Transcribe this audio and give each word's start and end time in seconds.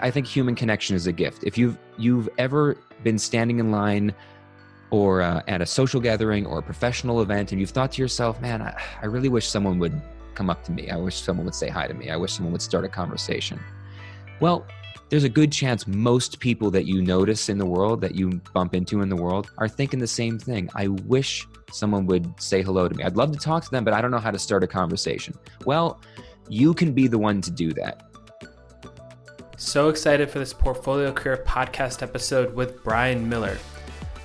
I 0.00 0.10
think 0.10 0.26
human 0.26 0.54
connection 0.54 0.96
is 0.96 1.06
a 1.06 1.12
gift. 1.12 1.44
If 1.44 1.56
you've 1.58 1.78
you've 1.98 2.28
ever 2.38 2.76
been 3.04 3.18
standing 3.18 3.58
in 3.58 3.70
line 3.70 4.14
or 4.90 5.22
uh, 5.22 5.42
at 5.46 5.60
a 5.60 5.66
social 5.66 6.00
gathering 6.00 6.46
or 6.46 6.58
a 6.58 6.62
professional 6.62 7.20
event 7.22 7.52
and 7.52 7.60
you've 7.60 7.70
thought 7.70 7.92
to 7.92 8.02
yourself, 8.02 8.40
man, 8.40 8.62
I, 8.62 8.80
I 9.02 9.06
really 9.06 9.28
wish 9.28 9.46
someone 9.46 9.78
would 9.78 10.00
come 10.34 10.50
up 10.50 10.64
to 10.64 10.72
me. 10.72 10.90
I 10.90 10.96
wish 10.96 11.16
someone 11.16 11.44
would 11.44 11.54
say 11.54 11.68
hi 11.68 11.86
to 11.86 11.94
me. 11.94 12.10
I 12.10 12.16
wish 12.16 12.32
someone 12.32 12.52
would 12.52 12.62
start 12.62 12.84
a 12.84 12.88
conversation. 12.88 13.60
Well, 14.40 14.66
there's 15.10 15.24
a 15.24 15.28
good 15.28 15.52
chance 15.52 15.86
most 15.86 16.40
people 16.40 16.70
that 16.70 16.86
you 16.86 17.02
notice 17.02 17.48
in 17.48 17.58
the 17.58 17.66
world, 17.66 18.00
that 18.00 18.14
you 18.14 18.40
bump 18.54 18.74
into 18.74 19.02
in 19.02 19.08
the 19.08 19.16
world, 19.16 19.50
are 19.58 19.68
thinking 19.68 19.98
the 19.98 20.06
same 20.06 20.38
thing. 20.38 20.70
I 20.74 20.88
wish 20.88 21.46
someone 21.72 22.06
would 22.06 22.40
say 22.40 22.62
hello 22.62 22.88
to 22.88 22.94
me. 22.94 23.04
I'd 23.04 23.16
love 23.16 23.32
to 23.32 23.38
talk 23.38 23.64
to 23.64 23.70
them, 23.70 23.84
but 23.84 23.92
I 23.92 24.00
don't 24.00 24.12
know 24.12 24.18
how 24.18 24.30
to 24.30 24.38
start 24.38 24.62
a 24.62 24.68
conversation. 24.68 25.34
Well, 25.66 26.00
you 26.48 26.74
can 26.74 26.92
be 26.92 27.06
the 27.06 27.18
one 27.18 27.40
to 27.42 27.50
do 27.50 27.72
that. 27.74 28.09
So 29.62 29.90
excited 29.90 30.30
for 30.30 30.38
this 30.38 30.54
Portfolio 30.54 31.12
Career 31.12 31.44
podcast 31.46 32.02
episode 32.02 32.54
with 32.54 32.82
Brian 32.82 33.28
Miller. 33.28 33.58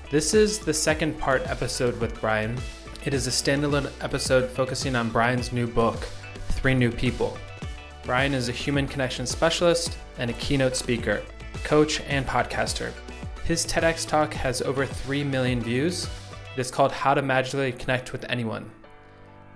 This 0.10 0.34
is 0.34 0.60
the 0.60 0.74
second 0.74 1.20
part 1.20 1.46
episode 1.46 2.00
with 2.00 2.22
Brian. 2.22 2.58
It 3.04 3.14
is 3.14 3.28
a 3.28 3.32
standalone 3.32 3.92
episode 4.00 4.50
focusing 4.50 4.96
on 4.96 5.10
Brian's 5.10 5.52
new 5.52 5.68
book, 5.68 5.98
Three 6.52 6.74
New 6.74 6.90
People. 6.90 7.38
Brian 8.06 8.34
is 8.34 8.48
a 8.48 8.54
human 8.54 8.88
connection 8.88 9.26
specialist 9.26 9.98
and 10.20 10.30
a 10.30 10.34
keynote 10.36 10.78
speaker, 10.78 11.22
coach, 11.66 12.00
and 12.08 12.26
podcaster. 12.26 12.94
His 13.44 13.66
TEDx 13.66 14.08
talk 14.08 14.34
has 14.36 14.62
over 14.62 14.86
3 14.86 15.26
million 15.26 15.60
views. 15.60 16.06
It 16.56 16.62
is 16.62 16.72
called 16.72 16.94
How 16.94 17.14
to 17.14 17.22
Magically 17.22 17.74
Connect 17.74 18.14
with 18.14 18.24
Anyone. 18.30 18.72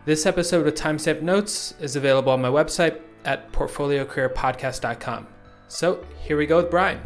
This 0.04 0.26
episode 0.26 0.66
with 0.66 0.76
timestamp 0.76 1.22
notes 1.22 1.74
is 1.80 1.96
available 1.96 2.34
on 2.34 2.42
my 2.42 2.50
website 2.50 3.00
at 3.24 3.50
portfoliocareerpodcast.com. 3.54 5.39
So 5.72 6.04
here 6.24 6.36
we 6.36 6.48
go 6.48 6.58
with 6.58 6.72
Brian. 6.72 7.00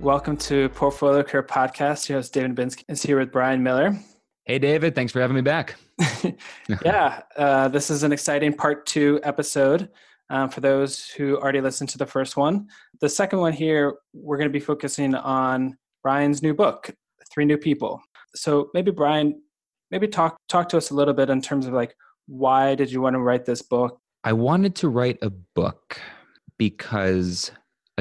Welcome 0.00 0.36
to 0.38 0.68
Portfolio 0.70 1.22
Career 1.22 1.44
Podcast. 1.44 2.08
Your 2.08 2.18
host 2.18 2.32
David 2.32 2.56
Binsky 2.56 2.82
is 2.88 3.00
here 3.00 3.16
with 3.16 3.30
Brian 3.30 3.62
Miller. 3.62 3.96
Hey, 4.44 4.58
David. 4.58 4.96
Thanks 4.96 5.12
for 5.12 5.20
having 5.20 5.36
me 5.36 5.40
back. 5.40 5.76
yeah, 6.84 7.20
uh, 7.36 7.68
this 7.68 7.90
is 7.90 8.02
an 8.02 8.10
exciting 8.10 8.54
part 8.54 8.86
two 8.86 9.20
episode 9.22 9.88
um, 10.30 10.48
for 10.48 10.60
those 10.60 11.10
who 11.10 11.36
already 11.36 11.60
listened 11.60 11.90
to 11.90 11.98
the 11.98 12.04
first 12.04 12.36
one. 12.36 12.66
The 13.00 13.08
second 13.08 13.38
one 13.38 13.52
here, 13.52 13.94
we're 14.12 14.36
going 14.36 14.48
to 14.48 14.52
be 14.52 14.58
focusing 14.58 15.14
on 15.14 15.78
Brian's 16.02 16.42
new 16.42 16.54
book, 16.54 16.90
Three 17.32 17.44
New 17.44 17.56
People. 17.56 18.02
So 18.34 18.68
maybe 18.74 18.90
Brian, 18.90 19.40
maybe 19.92 20.08
talk 20.08 20.36
talk 20.48 20.68
to 20.70 20.76
us 20.76 20.90
a 20.90 20.94
little 20.94 21.14
bit 21.14 21.30
in 21.30 21.40
terms 21.40 21.66
of 21.66 21.72
like 21.72 21.94
why 22.26 22.74
did 22.74 22.90
you 22.90 23.00
want 23.00 23.14
to 23.14 23.20
write 23.20 23.44
this 23.44 23.62
book? 23.62 24.00
I 24.24 24.32
wanted 24.32 24.74
to 24.76 24.88
write 24.88 25.18
a 25.22 25.30
book 25.30 26.00
because 26.58 27.52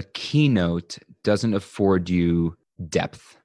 a 0.01 0.03
keynote 0.13 0.97
doesn't 1.23 1.53
afford 1.53 2.09
you 2.09 2.57
depth. 2.89 3.37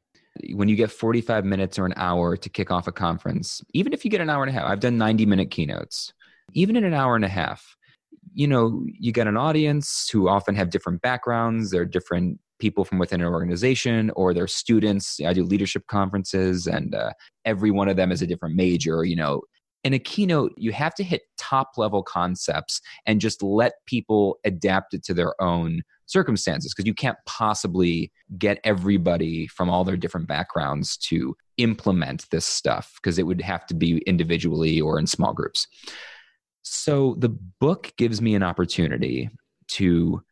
When 0.55 0.69
you 0.69 0.77
get 0.77 0.91
45 0.91 1.45
minutes 1.45 1.79
or 1.79 1.85
an 1.85 1.93
hour 1.97 2.35
to 2.35 2.49
kick 2.49 2.71
off 2.71 2.87
a 2.87 2.93
conference, 2.93 3.62
even 3.75 3.93
if 3.93 4.07
you 4.07 4.11
get 4.11 4.23
an 4.23 4.31
hour 4.31 4.43
and 4.43 4.49
a 4.49 4.59
half, 4.59 4.69
I've 4.71 4.81
done 4.81 4.97
90 4.97 5.27
minute 5.27 5.51
keynotes, 5.51 6.15
even 6.55 6.75
in 6.75 6.84
an 6.84 6.95
hour 6.95 7.15
and 7.15 7.27
a 7.27 7.29
half, 7.29 7.77
you 8.33 8.47
know, 8.47 8.83
you 8.87 9.12
get 9.12 9.27
an 9.27 9.37
audience 9.37 10.09
who 10.11 10.29
often 10.29 10.55
have 10.55 10.71
different 10.71 11.03
backgrounds, 11.03 11.71
they're 11.71 11.84
different 11.84 12.41
people 12.59 12.87
from 12.87 12.99
within 12.99 13.21
an 13.21 13.27
organization 13.27 14.11
or 14.17 14.33
they're 14.33 14.47
students. 14.47 15.21
I 15.27 15.34
do 15.34 15.45
leadership 15.45 15.87
conferences 15.89 16.67
and 16.67 16.95
uh, 16.95 17.11
every 17.45 17.71
one 17.71 17.89
of 17.89 17.97
them 17.97 18.11
is 18.11 18.23
a 18.23 18.27
different 18.27 18.57
major, 18.57 19.05
you 19.05 19.17
know, 19.17 19.43
in 19.84 19.93
a 19.93 19.99
keynote, 19.99 20.53
you 20.57 20.73
have 20.73 20.95
to 20.95 21.05
hit 21.05 21.23
top 21.39 21.73
level 21.77 22.03
concepts 22.03 22.81
and 23.05 23.21
just 23.21 23.43
let 23.43 23.75
people 23.87 24.39
adapt 24.45 24.95
it 24.95 25.05
to 25.05 25.15
their 25.15 25.41
own 25.41 25.83
circumstances 26.07 26.73
because 26.73 26.87
you 26.87 26.95
can't 26.95 27.19
possibly 27.27 28.11
get 28.39 28.61
everybody 28.65 29.47
from 29.49 29.69
all 29.69 29.85
their 29.85 29.97
different 29.97 30.27
backgrounds 30.27 30.97
to 30.97 31.37
implement 31.59 32.27
this 32.31 32.44
stuff 32.44 32.93
because 32.97 33.19
it 33.19 33.27
would 33.27 33.41
have 33.41 33.67
to 33.67 33.75
be 33.75 33.99
individually 34.06 34.81
or 34.81 34.99
in 34.99 35.06
small 35.06 35.33
groups. 35.33 35.67
So 36.62 37.17
the 37.19 37.28
book 37.61 37.93
gives 37.97 38.21
me 38.21 38.34
an 38.34 38.43
opportunity 38.43 39.31
to 39.69 40.22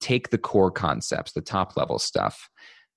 take 0.00 0.30
the 0.30 0.38
core 0.38 0.70
concepts, 0.70 1.32
the 1.32 1.40
top 1.40 1.76
level 1.76 1.98
stuff, 1.98 2.48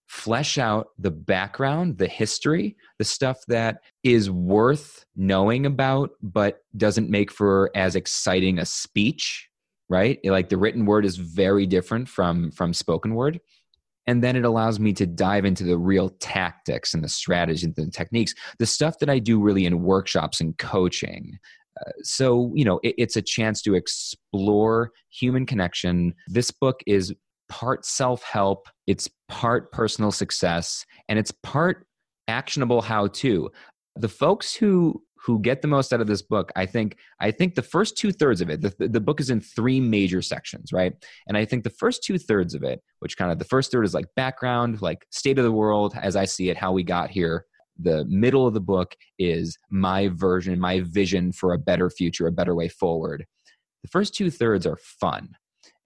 flesh 0.07 0.57
out 0.57 0.87
the 0.97 1.11
background, 1.11 1.97
the 1.97 2.07
history, 2.07 2.75
the 2.99 3.05
stuff 3.05 3.37
that 3.47 3.77
is 4.03 4.29
worth 4.29 5.05
knowing 5.15 5.65
about, 5.65 6.11
but 6.21 6.59
doesn't 6.77 7.09
make 7.09 7.31
for 7.31 7.71
as 7.75 7.95
exciting 7.95 8.59
a 8.59 8.65
speech, 8.65 9.49
right? 9.89 10.19
Like 10.23 10.49
the 10.49 10.57
written 10.57 10.85
word 10.85 11.05
is 11.05 11.17
very 11.17 11.65
different 11.65 12.09
from 12.09 12.51
from 12.51 12.73
spoken 12.73 13.15
word. 13.15 13.39
And 14.07 14.23
then 14.23 14.35
it 14.35 14.45
allows 14.45 14.79
me 14.79 14.93
to 14.93 15.07
dive 15.07 15.45
into 15.45 15.63
the 15.63 15.77
real 15.77 16.09
tactics 16.19 16.93
and 16.93 17.03
the 17.03 17.09
strategies 17.09 17.63
and 17.63 17.75
the 17.75 17.89
techniques, 17.89 18.35
the 18.59 18.65
stuff 18.65 18.99
that 18.99 19.09
I 19.09 19.17
do 19.19 19.41
really 19.41 19.65
in 19.65 19.81
workshops 19.81 20.39
and 20.39 20.55
coaching. 20.59 21.39
Uh, 21.79 21.91
so, 22.03 22.51
you 22.55 22.63
know, 22.63 22.79
it, 22.83 22.95
it's 22.97 23.15
a 23.15 23.21
chance 23.21 23.61
to 23.63 23.73
explore 23.73 24.91
human 25.09 25.45
connection. 25.45 26.13
This 26.27 26.51
book 26.51 26.81
is 26.85 27.13
part 27.49 27.85
self 27.85 28.23
help, 28.23 28.67
it's 28.87 29.09
part 29.27 29.71
personal 29.71 30.11
success, 30.11 30.85
and 31.09 31.17
it's 31.19 31.33
part 31.43 31.85
actionable 32.27 32.81
how 32.81 33.07
to. 33.07 33.49
The 33.95 34.09
folks 34.09 34.53
who 34.53 35.01
who 35.25 35.39
get 35.39 35.61
the 35.61 35.67
most 35.67 35.91
out 35.91 36.01
of 36.01 36.07
this 36.07 36.21
book 36.21 36.51
i 36.55 36.65
think 36.65 36.97
i 37.19 37.31
think 37.31 37.55
the 37.55 37.61
first 37.61 37.97
two 37.97 38.11
thirds 38.11 38.41
of 38.41 38.49
it 38.49 38.61
the, 38.61 38.87
the 38.87 38.99
book 38.99 39.19
is 39.19 39.29
in 39.29 39.41
three 39.41 39.79
major 39.79 40.21
sections 40.21 40.71
right? 40.71 40.93
And 41.27 41.37
i 41.37 41.45
think 41.45 41.63
the 41.63 41.69
first 41.69 42.03
two 42.03 42.17
thirds 42.17 42.53
of 42.53 42.63
it 42.63 42.81
which 42.99 43.17
kind 43.17 43.31
of 43.31 43.39
the 43.39 43.45
first 43.45 43.71
third 43.71 43.85
is 43.85 43.93
like 43.93 44.05
background 44.15 44.81
like 44.81 45.05
state 45.11 45.37
of 45.37 45.43
the 45.43 45.51
world 45.51 45.93
as 46.01 46.15
i 46.15 46.25
see 46.25 46.49
it 46.49 46.57
how 46.57 46.71
we 46.71 46.83
got 46.83 47.09
here 47.09 47.45
the 47.79 48.05
middle 48.05 48.47
of 48.47 48.53
the 48.53 48.61
book 48.61 48.95
is 49.19 49.57
my 49.69 50.07
version 50.09 50.59
my 50.59 50.81
vision 50.81 51.31
for 51.31 51.53
a 51.53 51.57
better 51.57 51.89
future 51.89 52.27
a 52.27 52.31
better 52.31 52.55
way 52.55 52.69
forward. 52.69 53.25
The 53.83 53.89
first 53.89 54.15
two 54.15 54.31
thirds 54.31 54.65
are 54.65 54.77
fun 54.77 55.29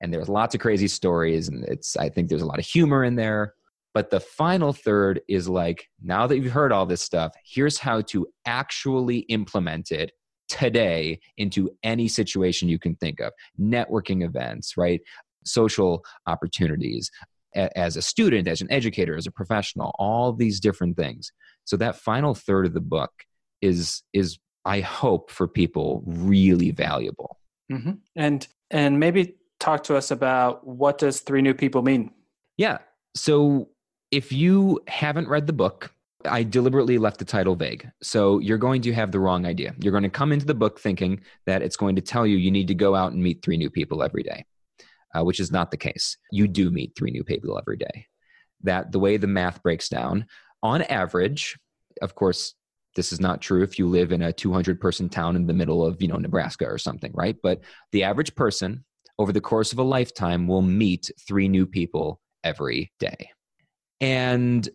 and 0.01 0.13
there's 0.13 0.29
lots 0.29 0.55
of 0.55 0.61
crazy 0.61 0.87
stories 0.87 1.49
and 1.49 1.63
it's 1.65 1.97
i 1.97 2.09
think 2.09 2.29
there's 2.29 2.41
a 2.41 2.45
lot 2.45 2.59
of 2.59 2.65
humor 2.65 3.03
in 3.03 3.15
there 3.15 3.55
but 3.93 4.09
the 4.09 4.19
final 4.19 4.73
third 4.73 5.21
is 5.27 5.49
like 5.49 5.87
now 6.01 6.27
that 6.27 6.37
you've 6.37 6.51
heard 6.51 6.71
all 6.71 6.85
this 6.85 7.01
stuff 7.01 7.33
here's 7.43 7.77
how 7.77 8.01
to 8.01 8.27
actually 8.45 9.19
implement 9.19 9.91
it 9.91 10.11
today 10.49 11.19
into 11.37 11.69
any 11.83 12.07
situation 12.07 12.67
you 12.67 12.79
can 12.79 12.95
think 12.95 13.19
of. 13.19 13.31
Networking 13.59 14.25
events 14.25 14.75
right? 14.75 14.99
Social 15.45 16.03
opportunities 16.27 17.09
as 17.55 17.95
a 17.95 18.01
student 18.01 18.47
as 18.47 18.61
an 18.61 18.71
educator 18.71 19.15
as 19.15 19.25
a 19.25 19.31
professional 19.31 19.95
all 19.97 20.33
these 20.33 20.59
different 20.59 20.97
things. 20.97 21.31
So 21.65 21.77
that 21.77 21.95
final 21.95 22.35
third 22.35 22.65
of 22.65 22.73
the 22.73 22.81
book 22.81 23.11
is 23.61 24.03
is 24.13 24.37
i 24.65 24.79
hope 24.79 25.31
for 25.31 25.47
people 25.47 26.03
really 26.05 26.71
valuable. 26.71 27.37
Mm-hmm. 27.71 27.91
and 28.15 28.47
and 28.71 28.99
maybe 28.99 29.35
talk 29.59 29.83
to 29.83 29.95
us 29.95 30.11
about 30.11 30.65
what 30.65 30.97
does 30.97 31.19
three 31.19 31.41
new 31.41 31.53
people 31.53 31.81
mean? 31.81 32.11
Yeah. 32.57 32.79
So 33.15 33.69
if 34.11 34.31
you 34.31 34.79
haven't 34.87 35.27
read 35.27 35.47
the 35.47 35.53
book 35.53 35.93
i 36.25 36.43
deliberately 36.43 36.97
left 36.97 37.17
the 37.17 37.23
title 37.23 37.55
vague. 37.55 37.89
So 38.03 38.39
you're 38.39 38.57
going 38.57 38.81
to 38.81 38.93
have 38.93 39.13
the 39.13 39.21
wrong 39.21 39.45
idea. 39.45 39.73
You're 39.79 39.93
going 39.93 40.03
to 40.03 40.09
come 40.09 40.33
into 40.33 40.45
the 40.45 40.53
book 40.53 40.77
thinking 40.77 41.21
that 41.45 41.61
it's 41.61 41.77
going 41.77 41.95
to 41.95 42.01
tell 42.01 42.27
you 42.27 42.35
you 42.35 42.51
need 42.51 42.67
to 42.67 42.75
go 42.75 42.93
out 42.93 43.13
and 43.13 43.23
meet 43.23 43.41
three 43.41 43.55
new 43.55 43.69
people 43.69 44.03
every 44.03 44.23
day 44.23 44.43
uh, 45.15 45.23
which 45.23 45.39
is 45.39 45.51
not 45.51 45.71
the 45.71 45.77
case. 45.77 46.17
You 46.31 46.47
do 46.47 46.71
meet 46.71 46.93
three 46.95 47.11
new 47.11 47.23
people 47.23 47.57
every 47.57 47.77
day. 47.77 48.07
That 48.63 48.91
the 48.91 48.99
way 48.99 49.17
the 49.17 49.27
math 49.27 49.63
breaks 49.63 49.89
down 49.89 50.25
on 50.61 50.81
average 50.83 51.57
of 52.01 52.15
course 52.15 52.53
this 52.95 53.13
is 53.13 53.19
not 53.21 53.41
true 53.41 53.63
if 53.63 53.79
you 53.79 53.87
live 53.87 54.11
in 54.11 54.21
a 54.21 54.33
200 54.33 54.81
person 54.81 55.07
town 55.07 55.37
in 55.37 55.47
the 55.47 55.53
middle 55.53 55.85
of 55.85 56.01
you 56.01 56.07
know 56.07 56.17
nebraska 56.17 56.65
or 56.65 56.77
something 56.77 57.11
right? 57.13 57.37
But 57.41 57.61
the 57.91 58.03
average 58.03 58.35
person 58.35 58.83
over 59.17 59.31
the 59.31 59.41
course 59.41 59.71
of 59.71 59.79
a 59.79 59.83
lifetime 59.83 60.47
will 60.47 60.61
meet 60.61 61.09
three 61.27 61.47
new 61.47 61.65
people 61.65 62.19
every 62.43 62.91
day. 62.99 63.29
And 64.01 64.67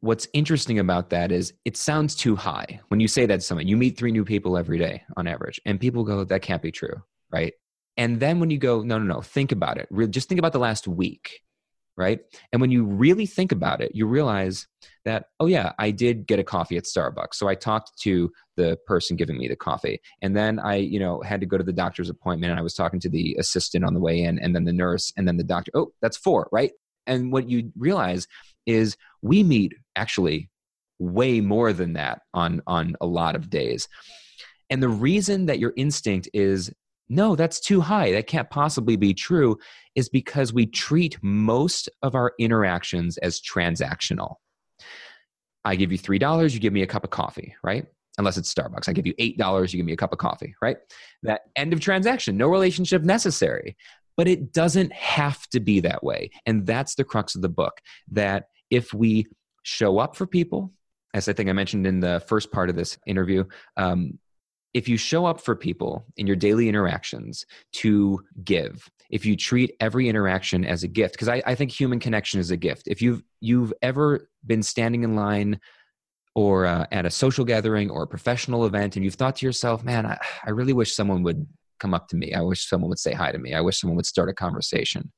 what's 0.00 0.26
interesting 0.32 0.78
about 0.78 1.10
that 1.10 1.30
is 1.30 1.52
it 1.64 1.76
sounds 1.76 2.14
too 2.14 2.36
high. 2.36 2.80
When 2.88 3.00
you 3.00 3.08
say 3.08 3.26
that 3.26 3.36
to 3.36 3.40
someone, 3.40 3.68
you 3.68 3.76
meet 3.76 3.96
three 3.96 4.12
new 4.12 4.24
people 4.24 4.56
every 4.56 4.78
day 4.78 5.02
on 5.16 5.26
average, 5.26 5.60
and 5.64 5.80
people 5.80 6.04
go, 6.04 6.24
that 6.24 6.42
can't 6.42 6.62
be 6.62 6.72
true, 6.72 7.02
right? 7.30 7.52
And 7.96 8.20
then 8.20 8.40
when 8.40 8.50
you 8.50 8.58
go, 8.58 8.82
no, 8.82 8.98
no, 8.98 9.14
no, 9.14 9.20
think 9.20 9.52
about 9.52 9.78
it. 9.78 9.88
Just 10.10 10.28
think 10.28 10.38
about 10.38 10.52
the 10.52 10.58
last 10.58 10.86
week 10.86 11.40
right? 11.96 12.20
And 12.52 12.60
when 12.60 12.70
you 12.70 12.84
really 12.84 13.26
think 13.26 13.52
about 13.52 13.80
it, 13.80 13.92
you 13.94 14.06
realize 14.06 14.66
that, 15.04 15.26
oh, 15.40 15.46
yeah, 15.46 15.72
I 15.78 15.90
did 15.90 16.26
get 16.26 16.38
a 16.38 16.44
coffee 16.44 16.76
at 16.76 16.84
Starbucks. 16.84 17.34
So 17.34 17.48
I 17.48 17.54
talked 17.54 17.98
to 18.00 18.30
the 18.56 18.78
person 18.86 19.16
giving 19.16 19.38
me 19.38 19.48
the 19.48 19.56
coffee. 19.56 20.00
And 20.20 20.36
then 20.36 20.58
I, 20.58 20.76
you 20.76 20.98
know, 20.98 21.22
had 21.22 21.40
to 21.40 21.46
go 21.46 21.56
to 21.56 21.64
the 21.64 21.72
doctor's 21.72 22.10
appointment 22.10 22.50
and 22.50 22.60
I 22.60 22.62
was 22.62 22.74
talking 22.74 23.00
to 23.00 23.08
the 23.08 23.36
assistant 23.38 23.84
on 23.84 23.94
the 23.94 24.00
way 24.00 24.20
in 24.20 24.38
and 24.38 24.54
then 24.54 24.64
the 24.64 24.72
nurse 24.72 25.12
and 25.16 25.26
then 25.26 25.36
the 25.36 25.44
doctor. 25.44 25.70
Oh, 25.74 25.92
that's 26.02 26.16
four, 26.16 26.48
right? 26.52 26.72
And 27.06 27.32
what 27.32 27.48
you 27.48 27.72
realize 27.76 28.26
is 28.66 28.96
we 29.22 29.42
meet 29.42 29.72
actually 29.94 30.50
way 30.98 31.40
more 31.40 31.72
than 31.72 31.92
that 31.94 32.22
on 32.34 32.62
on 32.66 32.96
a 33.00 33.06
lot 33.06 33.36
of 33.36 33.50
days. 33.50 33.88
And 34.70 34.82
the 34.82 34.88
reason 34.88 35.46
that 35.46 35.58
your 35.58 35.72
instinct 35.76 36.28
is 36.34 36.72
no, 37.08 37.36
that's 37.36 37.60
too 37.60 37.80
high. 37.80 38.10
That 38.12 38.26
can't 38.26 38.50
possibly 38.50 38.96
be 38.96 39.14
true, 39.14 39.58
is 39.94 40.08
because 40.08 40.52
we 40.52 40.66
treat 40.66 41.16
most 41.22 41.88
of 42.02 42.14
our 42.14 42.32
interactions 42.38 43.16
as 43.18 43.40
transactional. 43.40 44.36
I 45.64 45.76
give 45.76 45.92
you 45.92 45.98
$3, 45.98 46.52
you 46.52 46.60
give 46.60 46.72
me 46.72 46.82
a 46.82 46.86
cup 46.86 47.04
of 47.04 47.10
coffee, 47.10 47.54
right? 47.62 47.86
Unless 48.18 48.38
it's 48.38 48.52
Starbucks. 48.52 48.88
I 48.88 48.92
give 48.92 49.06
you 49.06 49.14
$8, 49.14 49.72
you 49.72 49.76
give 49.78 49.86
me 49.86 49.92
a 49.92 49.96
cup 49.96 50.12
of 50.12 50.18
coffee, 50.18 50.54
right? 50.62 50.78
That 51.22 51.42
end 51.54 51.72
of 51.72 51.80
transaction, 51.80 52.36
no 52.36 52.48
relationship 52.48 53.02
necessary. 53.02 53.76
But 54.16 54.28
it 54.28 54.52
doesn't 54.52 54.92
have 54.92 55.46
to 55.48 55.60
be 55.60 55.80
that 55.80 56.02
way. 56.02 56.30
And 56.46 56.66
that's 56.66 56.94
the 56.94 57.04
crux 57.04 57.34
of 57.34 57.42
the 57.42 57.48
book 57.48 57.80
that 58.12 58.48
if 58.70 58.92
we 58.92 59.26
show 59.62 59.98
up 59.98 60.16
for 60.16 60.26
people, 60.26 60.72
as 61.14 61.28
I 61.28 61.32
think 61.32 61.48
I 61.48 61.52
mentioned 61.52 61.86
in 61.86 62.00
the 62.00 62.22
first 62.26 62.52
part 62.52 62.70
of 62.70 62.76
this 62.76 62.98
interview, 63.06 63.44
um, 63.76 64.18
if 64.74 64.88
you 64.88 64.96
show 64.98 65.24
up 65.24 65.40
for 65.40 65.56
people 65.56 66.04
in 66.16 66.26
your 66.26 66.36
daily 66.36 66.68
interactions 66.68 67.46
to 67.72 68.20
give 68.44 68.90
if 69.10 69.24
you 69.24 69.36
treat 69.36 69.74
every 69.80 70.08
interaction 70.08 70.64
as 70.64 70.82
a 70.82 70.88
gift 70.88 71.14
because 71.14 71.28
I, 71.28 71.42
I, 71.46 71.54
think 71.54 71.70
human 71.70 72.00
connection 72.00 72.40
is 72.40 72.50
a 72.50 72.56
gift. 72.56 72.84
If 72.86 73.00
you've 73.00 73.22
you've 73.40 73.72
ever 73.82 74.28
been 74.44 74.62
standing 74.62 75.04
in 75.04 75.14
line 75.14 75.60
or 76.34 76.66
uh, 76.66 76.86
at 76.92 77.06
a 77.06 77.10
social 77.10 77.44
gathering 77.44 77.90
or 77.90 78.02
a 78.02 78.06
professional 78.06 78.66
event 78.66 78.96
and 78.96 79.04
you've 79.04 79.14
thought 79.14 79.36
to 79.36 79.46
yourself 79.46 79.84
man 79.84 80.06
I, 80.06 80.18
I 80.44 80.50
really 80.50 80.72
wish 80.72 80.94
someone 80.94 81.22
would 81.22 81.46
come 81.78 81.94
up 81.94 82.08
to 82.08 82.16
me. 82.16 82.32
I 82.32 82.40
wish 82.40 82.68
someone 82.68 82.88
would 82.88 82.98
say 82.98 83.12
hi 83.12 83.30
to 83.30 83.38
me. 83.38 83.54
I 83.54 83.60
wish 83.60 83.80
someone 83.80 83.96
would 83.96 84.06
start 84.06 84.28
a 84.28 84.34
conversation. 84.34 85.12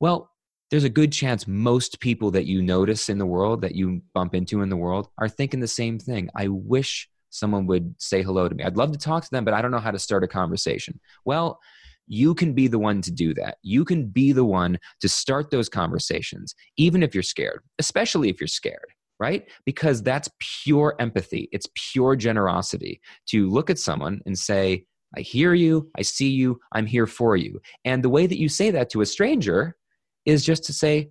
Well 0.00 0.31
there's 0.72 0.84
a 0.84 0.88
good 0.88 1.12
chance 1.12 1.46
most 1.46 2.00
people 2.00 2.32
that 2.32 2.46
you 2.46 2.62
notice 2.62 3.08
in 3.08 3.18
the 3.18 3.26
world 3.26 3.60
that 3.60 3.76
you 3.76 4.02
bump 4.14 4.34
into 4.34 4.62
in 4.62 4.70
the 4.70 4.76
world 4.76 5.08
are 5.18 5.28
thinking 5.28 5.60
the 5.60 5.68
same 5.68 5.98
thing 5.98 6.28
i 6.34 6.48
wish 6.48 7.08
someone 7.32 7.66
would 7.66 7.94
say 7.98 8.22
hello 8.22 8.48
to 8.48 8.54
me. 8.54 8.62
I'd 8.62 8.76
love 8.76 8.92
to 8.92 8.98
talk 8.98 9.24
to 9.24 9.30
them, 9.30 9.44
but 9.44 9.54
I 9.54 9.62
don't 9.62 9.70
know 9.70 9.78
how 9.78 9.90
to 9.90 9.98
start 9.98 10.22
a 10.22 10.28
conversation. 10.28 11.00
Well, 11.24 11.58
you 12.06 12.34
can 12.34 12.52
be 12.52 12.68
the 12.68 12.78
one 12.78 13.00
to 13.02 13.10
do 13.10 13.32
that. 13.34 13.58
You 13.62 13.84
can 13.84 14.06
be 14.06 14.32
the 14.32 14.44
one 14.44 14.78
to 15.00 15.08
start 15.08 15.50
those 15.50 15.68
conversations, 15.68 16.54
even 16.76 17.02
if 17.02 17.14
you're 17.14 17.22
scared, 17.22 17.62
especially 17.78 18.28
if 18.28 18.40
you're 18.40 18.48
scared, 18.48 18.86
right? 19.18 19.48
Because 19.64 20.02
that's 20.02 20.28
pure 20.38 20.94
empathy. 20.98 21.48
It's 21.52 21.68
pure 21.74 22.16
generosity 22.16 23.00
to 23.28 23.48
look 23.48 23.70
at 23.70 23.78
someone 23.78 24.20
and 24.26 24.38
say, 24.38 24.84
I 25.16 25.20
hear 25.20 25.54
you, 25.54 25.90
I 25.96 26.02
see 26.02 26.30
you, 26.30 26.58
I'm 26.72 26.86
here 26.86 27.06
for 27.06 27.36
you. 27.36 27.60
And 27.84 28.02
the 28.02 28.08
way 28.08 28.26
that 28.26 28.38
you 28.38 28.48
say 28.48 28.70
that 28.70 28.90
to 28.90 29.02
a 29.02 29.06
stranger 29.06 29.76
is 30.24 30.44
just 30.44 30.64
to 30.64 30.72
say, 30.72 31.10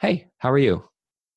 Hey, 0.00 0.28
how 0.38 0.50
are 0.50 0.58
you? 0.58 0.84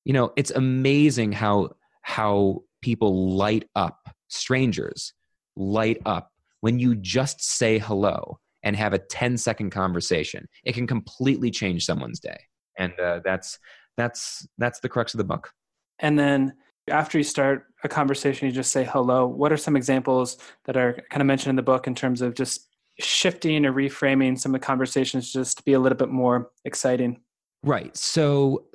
You 0.05 0.13
know, 0.13 0.33
it's 0.35 0.51
amazing 0.51 1.31
how 1.31 1.71
how 2.01 2.63
people 2.81 3.35
light 3.35 3.69
up, 3.75 4.09
strangers 4.27 5.13
light 5.55 6.01
up 6.05 6.31
when 6.61 6.79
you 6.79 6.95
just 6.95 7.43
say 7.43 7.77
hello 7.77 8.39
and 8.63 8.75
have 8.75 8.93
a 8.93 8.99
10 8.99 9.37
second 9.37 9.69
conversation. 9.69 10.47
It 10.63 10.73
can 10.73 10.87
completely 10.87 11.51
change 11.51 11.85
someone's 11.85 12.19
day. 12.19 12.37
And 12.77 12.97
uh, 12.99 13.19
that's 13.23 13.59
that's 13.97 14.47
that's 14.57 14.79
the 14.79 14.89
crux 14.89 15.13
of 15.13 15.17
the 15.17 15.23
book. 15.23 15.51
And 15.99 16.17
then 16.17 16.53
after 16.89 17.17
you 17.17 17.23
start 17.23 17.65
a 17.83 17.89
conversation, 17.89 18.47
you 18.47 18.53
just 18.53 18.71
say 18.71 18.83
hello. 18.83 19.27
What 19.27 19.51
are 19.51 19.57
some 19.57 19.75
examples 19.75 20.37
that 20.65 20.75
are 20.75 20.93
kind 21.09 21.21
of 21.21 21.27
mentioned 21.27 21.51
in 21.51 21.55
the 21.55 21.61
book 21.61 21.87
in 21.87 21.95
terms 21.95 22.21
of 22.21 22.33
just 22.33 22.67
shifting 22.99 23.65
or 23.65 23.73
reframing 23.73 24.39
some 24.39 24.53
of 24.53 24.61
the 24.61 24.65
conversations 24.65 25.31
just 25.31 25.57
to 25.57 25.63
be 25.63 25.73
a 25.73 25.79
little 25.79 25.97
bit 25.97 26.09
more 26.09 26.51
exciting? 26.65 27.19
Right. 27.63 27.95
So 27.95 28.65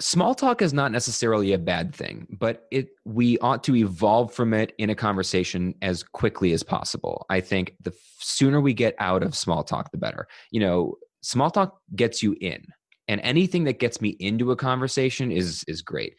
small 0.00 0.34
talk 0.34 0.62
is 0.62 0.72
not 0.72 0.90
necessarily 0.90 1.52
a 1.52 1.58
bad 1.58 1.94
thing 1.94 2.26
but 2.38 2.66
it 2.70 2.88
we 3.04 3.38
ought 3.38 3.62
to 3.62 3.76
evolve 3.76 4.32
from 4.32 4.54
it 4.54 4.72
in 4.78 4.88
a 4.88 4.94
conversation 4.94 5.74
as 5.82 6.02
quickly 6.02 6.52
as 6.52 6.62
possible 6.62 7.26
i 7.28 7.38
think 7.38 7.74
the 7.82 7.92
sooner 8.18 8.60
we 8.60 8.72
get 8.72 8.94
out 8.98 9.22
of 9.22 9.36
small 9.36 9.62
talk 9.62 9.92
the 9.92 9.98
better 9.98 10.26
you 10.50 10.58
know 10.58 10.94
small 11.20 11.50
talk 11.50 11.80
gets 11.94 12.22
you 12.22 12.34
in 12.40 12.64
and 13.08 13.20
anything 13.22 13.64
that 13.64 13.78
gets 13.78 14.00
me 14.00 14.16
into 14.20 14.50
a 14.50 14.56
conversation 14.56 15.30
is 15.30 15.64
is 15.68 15.82
great 15.82 16.14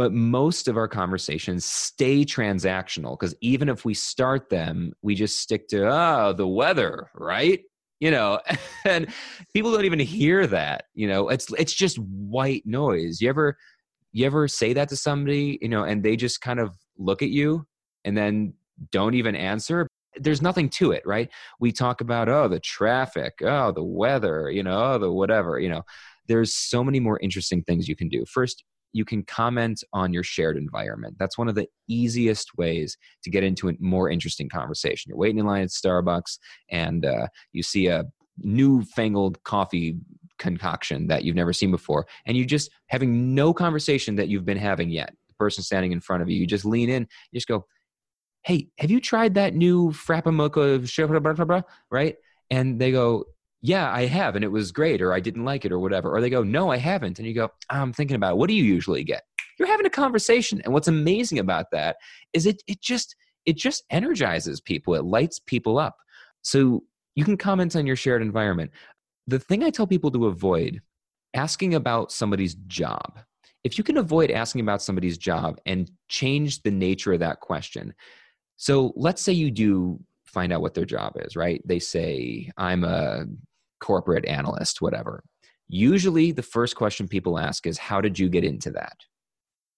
but 0.00 0.14
most 0.14 0.66
of 0.66 0.78
our 0.78 0.88
conversations 0.88 1.62
stay 1.66 2.24
transactional 2.24 3.18
because 3.20 3.34
even 3.42 3.68
if 3.68 3.84
we 3.84 3.92
start 3.92 4.48
them 4.48 4.94
we 5.02 5.14
just 5.14 5.42
stick 5.42 5.68
to 5.68 5.86
oh 5.86 6.32
the 6.32 6.48
weather 6.48 7.10
right? 7.14 7.60
You 7.98 8.10
know 8.10 8.40
and 8.86 9.08
people 9.52 9.70
don't 9.70 9.84
even 9.84 9.98
hear 9.98 10.46
that 10.46 10.84
you 10.94 11.06
know? 11.06 11.28
It's 11.28 11.52
it's 11.58 11.74
just 11.74 11.98
white 11.98 12.62
noise. 12.64 13.20
You 13.20 13.28
ever 13.28 13.58
you 14.12 14.24
ever 14.24 14.48
say 14.48 14.72
that 14.72 14.88
to 14.88 14.96
somebody 14.96 15.58
you 15.60 15.68
know 15.68 15.84
and 15.84 16.02
they 16.02 16.16
just 16.16 16.40
kind 16.40 16.60
of 16.60 16.74
look 16.96 17.20
at 17.20 17.28
you 17.28 17.66
and 18.06 18.16
then 18.16 18.54
don't 18.92 19.12
even 19.12 19.36
answer? 19.36 19.86
There's 20.16 20.40
nothing 20.40 20.70
to 20.70 20.92
it 20.92 21.02
right? 21.04 21.28
We 21.60 21.72
talk 21.72 22.00
about 22.00 22.30
oh 22.30 22.48
the 22.48 22.60
traffic 22.60 23.34
oh 23.42 23.70
the 23.70 23.84
weather 23.84 24.50
you 24.50 24.62
know 24.62 24.94
oh, 24.94 24.98
the 24.98 25.12
whatever 25.12 25.60
you 25.60 25.68
know? 25.68 25.82
There's 26.26 26.54
so 26.54 26.82
many 26.82 27.00
more 27.00 27.20
interesting 27.20 27.62
things 27.64 27.86
you 27.86 27.96
can 27.96 28.08
do. 28.08 28.24
First 28.24 28.64
you 28.92 29.04
can 29.04 29.22
comment 29.22 29.82
on 29.92 30.12
your 30.12 30.22
shared 30.22 30.56
environment. 30.56 31.16
That's 31.18 31.38
one 31.38 31.48
of 31.48 31.54
the 31.54 31.68
easiest 31.88 32.56
ways 32.56 32.96
to 33.22 33.30
get 33.30 33.44
into 33.44 33.68
a 33.68 33.72
more 33.78 34.10
interesting 34.10 34.48
conversation. 34.48 35.10
You're 35.10 35.18
waiting 35.18 35.38
in 35.38 35.46
line 35.46 35.62
at 35.62 35.68
Starbucks 35.68 36.38
and 36.70 37.04
uh, 37.04 37.28
you 37.52 37.62
see 37.62 37.86
a 37.86 38.04
newfangled 38.38 39.42
coffee 39.44 39.96
concoction 40.38 41.06
that 41.08 41.24
you've 41.24 41.36
never 41.36 41.52
seen 41.52 41.70
before, 41.70 42.06
and 42.26 42.36
you're 42.36 42.46
just 42.46 42.70
having 42.86 43.34
no 43.34 43.52
conversation 43.52 44.16
that 44.16 44.28
you've 44.28 44.46
been 44.46 44.58
having 44.58 44.90
yet. 44.90 45.14
The 45.28 45.34
person 45.34 45.62
standing 45.62 45.92
in 45.92 46.00
front 46.00 46.22
of 46.22 46.30
you, 46.30 46.36
you 46.36 46.46
just 46.46 46.64
lean 46.64 46.88
in, 46.88 47.02
you 47.30 47.36
just 47.36 47.48
go, 47.48 47.66
Hey, 48.42 48.68
have 48.78 48.90
you 48.90 49.00
tried 49.00 49.34
that 49.34 49.54
new 49.54 49.90
Frappamocha? 49.90 51.62
Right? 51.90 52.16
And 52.50 52.80
they 52.80 52.90
go, 52.90 53.24
yeah, 53.62 53.92
I 53.92 54.06
have, 54.06 54.36
and 54.36 54.44
it 54.44 54.50
was 54.50 54.72
great, 54.72 55.02
or 55.02 55.12
I 55.12 55.20
didn't 55.20 55.44
like 55.44 55.64
it, 55.64 55.72
or 55.72 55.78
whatever. 55.78 56.14
Or 56.14 56.20
they 56.20 56.30
go, 56.30 56.42
no, 56.42 56.70
I 56.70 56.78
haven't. 56.78 57.18
And 57.18 57.28
you 57.28 57.34
go, 57.34 57.50
I'm 57.68 57.92
thinking 57.92 58.16
about 58.16 58.32
it. 58.32 58.36
what 58.38 58.48
do 58.48 58.54
you 58.54 58.64
usually 58.64 59.04
get? 59.04 59.22
You're 59.58 59.68
having 59.68 59.86
a 59.86 59.90
conversation. 59.90 60.62
And 60.64 60.72
what's 60.72 60.88
amazing 60.88 61.38
about 61.38 61.66
that 61.72 61.96
is 62.32 62.46
it 62.46 62.62
it 62.66 62.80
just 62.80 63.14
it 63.44 63.56
just 63.56 63.84
energizes 63.90 64.60
people. 64.60 64.94
It 64.94 65.04
lights 65.04 65.38
people 65.38 65.78
up. 65.78 65.96
So 66.42 66.84
you 67.14 67.24
can 67.24 67.36
comment 67.36 67.76
on 67.76 67.86
your 67.86 67.96
shared 67.96 68.22
environment. 68.22 68.70
The 69.26 69.38
thing 69.38 69.62
I 69.62 69.70
tell 69.70 69.86
people 69.86 70.10
to 70.12 70.26
avoid 70.26 70.80
asking 71.34 71.74
about 71.74 72.12
somebody's 72.12 72.54
job. 72.66 73.20
If 73.62 73.76
you 73.76 73.84
can 73.84 73.98
avoid 73.98 74.30
asking 74.30 74.62
about 74.62 74.80
somebody's 74.80 75.18
job 75.18 75.60
and 75.66 75.90
change 76.08 76.62
the 76.62 76.70
nature 76.70 77.12
of 77.12 77.20
that 77.20 77.40
question. 77.40 77.94
So 78.56 78.92
let's 78.96 79.20
say 79.20 79.32
you 79.32 79.50
do 79.50 80.00
find 80.24 80.52
out 80.52 80.62
what 80.62 80.74
their 80.74 80.84
job 80.84 81.14
is, 81.16 81.36
right? 81.36 81.60
They 81.66 81.78
say, 81.78 82.50
I'm 82.56 82.84
a 82.84 83.26
corporate 83.80 84.26
analyst, 84.26 84.80
whatever. 84.80 85.22
Usually, 85.68 86.32
the 86.32 86.42
first 86.42 86.76
question 86.76 87.08
people 87.08 87.38
ask 87.38 87.66
is, 87.66 87.78
How 87.78 88.00
did 88.00 88.18
you 88.18 88.28
get 88.28 88.44
into 88.44 88.70
that? 88.72 88.96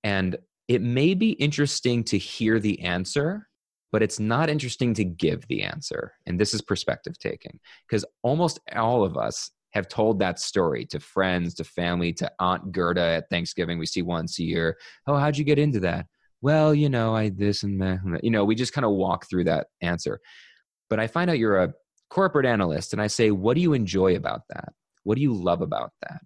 And 0.04 0.36
it 0.68 0.82
may 0.82 1.14
be 1.14 1.32
interesting 1.32 2.04
to 2.04 2.18
hear 2.18 2.58
the 2.58 2.80
answer, 2.80 3.48
but 3.90 4.02
it's 4.02 4.18
not 4.18 4.48
interesting 4.48 4.94
to 4.94 5.04
give 5.04 5.46
the 5.48 5.62
answer. 5.62 6.14
And 6.26 6.40
this 6.40 6.54
is 6.54 6.62
perspective 6.62 7.18
taking, 7.18 7.60
because 7.86 8.04
almost 8.22 8.60
all 8.74 9.04
of 9.04 9.16
us 9.16 9.50
have 9.72 9.88
told 9.88 10.18
that 10.18 10.38
story 10.38 10.86
to 10.86 11.00
friends, 11.00 11.54
to 11.54 11.64
family, 11.64 12.12
to 12.14 12.30
Aunt 12.38 12.72
Gerda 12.72 13.00
at 13.00 13.30
Thanksgiving, 13.30 13.78
we 13.78 13.86
see 13.86 14.02
once 14.02 14.38
a 14.38 14.44
year. 14.44 14.78
Oh, 15.06 15.16
how'd 15.16 15.36
you 15.36 15.44
get 15.44 15.58
into 15.58 15.80
that? 15.80 16.06
Well, 16.40 16.74
you 16.74 16.88
know, 16.88 17.14
I 17.14 17.30
this 17.30 17.62
and 17.62 17.80
that. 17.80 18.00
You 18.22 18.30
know, 18.30 18.44
we 18.44 18.54
just 18.54 18.72
kind 18.72 18.84
of 18.84 18.92
walk 18.92 19.28
through 19.28 19.44
that 19.44 19.68
answer. 19.80 20.20
But 20.90 21.00
I 21.00 21.06
find 21.06 21.30
out 21.30 21.38
you're 21.38 21.62
a 21.62 21.72
corporate 22.12 22.44
analyst 22.44 22.92
and 22.92 23.00
I 23.00 23.06
say, 23.06 23.30
what 23.30 23.54
do 23.54 23.62
you 23.62 23.72
enjoy 23.72 24.16
about 24.16 24.42
that? 24.50 24.74
What 25.04 25.14
do 25.14 25.22
you 25.22 25.32
love 25.32 25.62
about 25.62 25.92
that? 26.02 26.20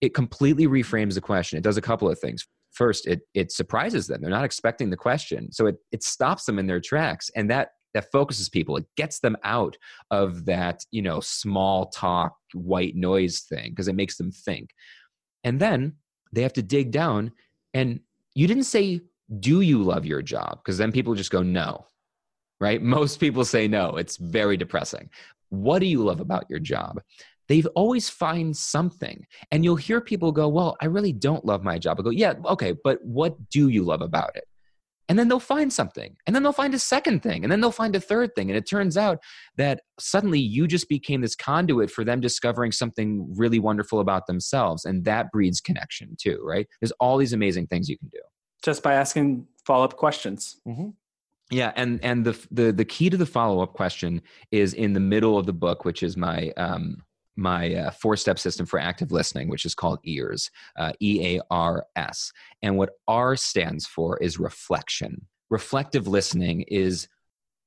It 0.00 0.14
completely 0.14 0.68
reframes 0.68 1.14
the 1.14 1.20
question. 1.20 1.58
It 1.58 1.64
does 1.64 1.76
a 1.76 1.82
couple 1.82 2.08
of 2.08 2.20
things. 2.20 2.46
First, 2.70 3.08
it 3.08 3.22
it 3.34 3.50
surprises 3.50 4.06
them. 4.06 4.20
They're 4.20 4.30
not 4.30 4.44
expecting 4.44 4.90
the 4.90 4.96
question. 4.96 5.50
So 5.50 5.66
it 5.66 5.76
it 5.90 6.04
stops 6.04 6.44
them 6.44 6.56
in 6.56 6.68
their 6.68 6.80
tracks. 6.80 7.30
And 7.34 7.50
that 7.50 7.70
that 7.94 8.12
focuses 8.12 8.48
people. 8.48 8.76
It 8.76 8.86
gets 8.96 9.18
them 9.18 9.36
out 9.42 9.76
of 10.12 10.44
that, 10.44 10.84
you 10.92 11.02
know, 11.02 11.18
small 11.18 11.86
talk, 11.86 12.36
white 12.54 12.94
noise 12.94 13.40
thing, 13.40 13.70
because 13.70 13.88
it 13.88 13.96
makes 13.96 14.16
them 14.16 14.30
think. 14.30 14.70
And 15.42 15.58
then 15.58 15.94
they 16.32 16.42
have 16.42 16.54
to 16.54 16.62
dig 16.62 16.92
down. 16.92 17.32
And 17.74 18.00
you 18.34 18.46
didn't 18.46 18.64
say, 18.64 19.00
do 19.40 19.62
you 19.62 19.82
love 19.82 20.06
your 20.06 20.22
job? 20.22 20.60
Because 20.60 20.78
then 20.78 20.92
people 20.92 21.14
just 21.14 21.32
go, 21.32 21.42
no 21.42 21.86
right? 22.62 22.80
Most 22.80 23.18
people 23.18 23.44
say 23.44 23.66
no. 23.66 23.96
It's 23.96 24.16
very 24.16 24.56
depressing. 24.56 25.10
What 25.48 25.80
do 25.80 25.86
you 25.86 26.02
love 26.02 26.20
about 26.20 26.46
your 26.48 26.60
job? 26.60 27.02
They've 27.48 27.66
always 27.74 28.08
find 28.08 28.56
something. 28.56 29.26
And 29.50 29.64
you'll 29.64 29.76
hear 29.76 30.00
people 30.00 30.30
go, 30.30 30.48
Well, 30.48 30.76
I 30.80 30.86
really 30.86 31.12
don't 31.12 31.44
love 31.44 31.64
my 31.64 31.76
job. 31.76 31.98
I 31.98 32.04
go, 32.04 32.10
Yeah, 32.10 32.34
okay, 32.46 32.72
but 32.84 33.04
what 33.04 33.50
do 33.50 33.68
you 33.68 33.82
love 33.82 34.00
about 34.00 34.36
it? 34.36 34.44
And 35.08 35.18
then 35.18 35.28
they'll 35.28 35.40
find 35.40 35.72
something. 35.72 36.16
And 36.26 36.34
then 36.34 36.44
they'll 36.44 36.52
find 36.52 36.72
a 36.72 36.78
second 36.78 37.20
thing. 37.22 37.42
And 37.42 37.50
then 37.50 37.60
they'll 37.60 37.72
find 37.72 37.96
a 37.96 38.00
third 38.00 38.34
thing. 38.36 38.48
And 38.48 38.56
it 38.56 38.66
turns 38.66 38.96
out 38.96 39.18
that 39.56 39.80
suddenly 39.98 40.38
you 40.38 40.68
just 40.68 40.88
became 40.88 41.20
this 41.20 41.34
conduit 41.34 41.90
for 41.90 42.04
them 42.04 42.20
discovering 42.20 42.70
something 42.70 43.28
really 43.36 43.58
wonderful 43.58 43.98
about 43.98 44.28
themselves. 44.28 44.84
And 44.84 45.04
that 45.04 45.32
breeds 45.32 45.60
connection 45.60 46.16
too, 46.18 46.40
right? 46.44 46.68
There's 46.80 46.92
all 46.92 47.18
these 47.18 47.32
amazing 47.32 47.66
things 47.66 47.88
you 47.88 47.98
can 47.98 48.08
do. 48.08 48.20
Just 48.64 48.84
by 48.84 48.94
asking 48.94 49.48
follow 49.66 49.84
up 49.84 49.96
questions. 49.96 50.60
Mm-hmm. 50.66 50.90
Yeah, 51.52 51.72
and 51.76 52.02
and 52.02 52.24
the 52.24 52.46
the 52.50 52.72
the 52.72 52.84
key 52.84 53.10
to 53.10 53.16
the 53.18 53.26
follow 53.26 53.62
up 53.62 53.74
question 53.74 54.22
is 54.50 54.72
in 54.72 54.94
the 54.94 55.00
middle 55.00 55.36
of 55.36 55.44
the 55.44 55.52
book, 55.52 55.84
which 55.84 56.02
is 56.02 56.16
my 56.16 56.50
um, 56.56 57.02
my 57.36 57.74
uh, 57.74 57.90
four 57.90 58.16
step 58.16 58.38
system 58.38 58.64
for 58.64 58.78
active 58.78 59.12
listening, 59.12 59.48
which 59.48 59.66
is 59.66 59.74
called 59.74 59.98
EARS, 60.02 60.50
uh, 60.78 60.92
E 61.02 61.36
A 61.36 61.42
R 61.50 61.84
S. 61.94 62.32
And 62.62 62.78
what 62.78 62.94
R 63.06 63.36
stands 63.36 63.86
for 63.86 64.16
is 64.22 64.38
reflection. 64.38 65.26
Reflective 65.50 66.08
listening 66.08 66.62
is 66.68 67.06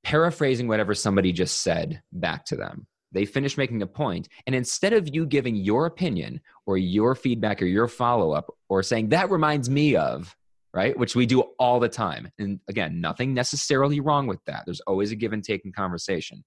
paraphrasing 0.03 0.67
whatever 0.67 0.95
somebody 0.95 1.31
just 1.31 1.61
said 1.61 2.01
back 2.11 2.43
to 2.45 2.55
them. 2.55 2.87
They 3.11 3.25
finish 3.25 3.55
making 3.55 3.83
a 3.83 3.87
point, 3.87 4.29
and 4.47 4.55
instead 4.55 4.93
of 4.93 5.13
you 5.13 5.27
giving 5.27 5.55
your 5.55 5.85
opinion 5.85 6.41
or 6.65 6.79
your 6.79 7.13
feedback 7.13 7.61
or 7.61 7.65
your 7.65 7.87
follow 7.87 8.31
up 8.31 8.49
or 8.67 8.81
saying, 8.81 9.09
that 9.09 9.29
reminds 9.29 9.69
me 9.69 9.95
of, 9.95 10.35
right? 10.75 10.97
Which 10.99 11.15
we 11.15 11.25
do 11.25 11.41
all 11.57 11.79
the 11.79 11.89
time. 11.89 12.29
And 12.37 12.59
again, 12.67 12.99
nothing 12.99 13.33
necessarily 13.33 14.01
wrong 14.01 14.27
with 14.27 14.43
that. 14.45 14.63
There's 14.65 14.81
always 14.81 15.11
a 15.11 15.15
give 15.15 15.31
and 15.31 15.43
take 15.43 15.63
in 15.63 15.71
conversation. 15.71 16.43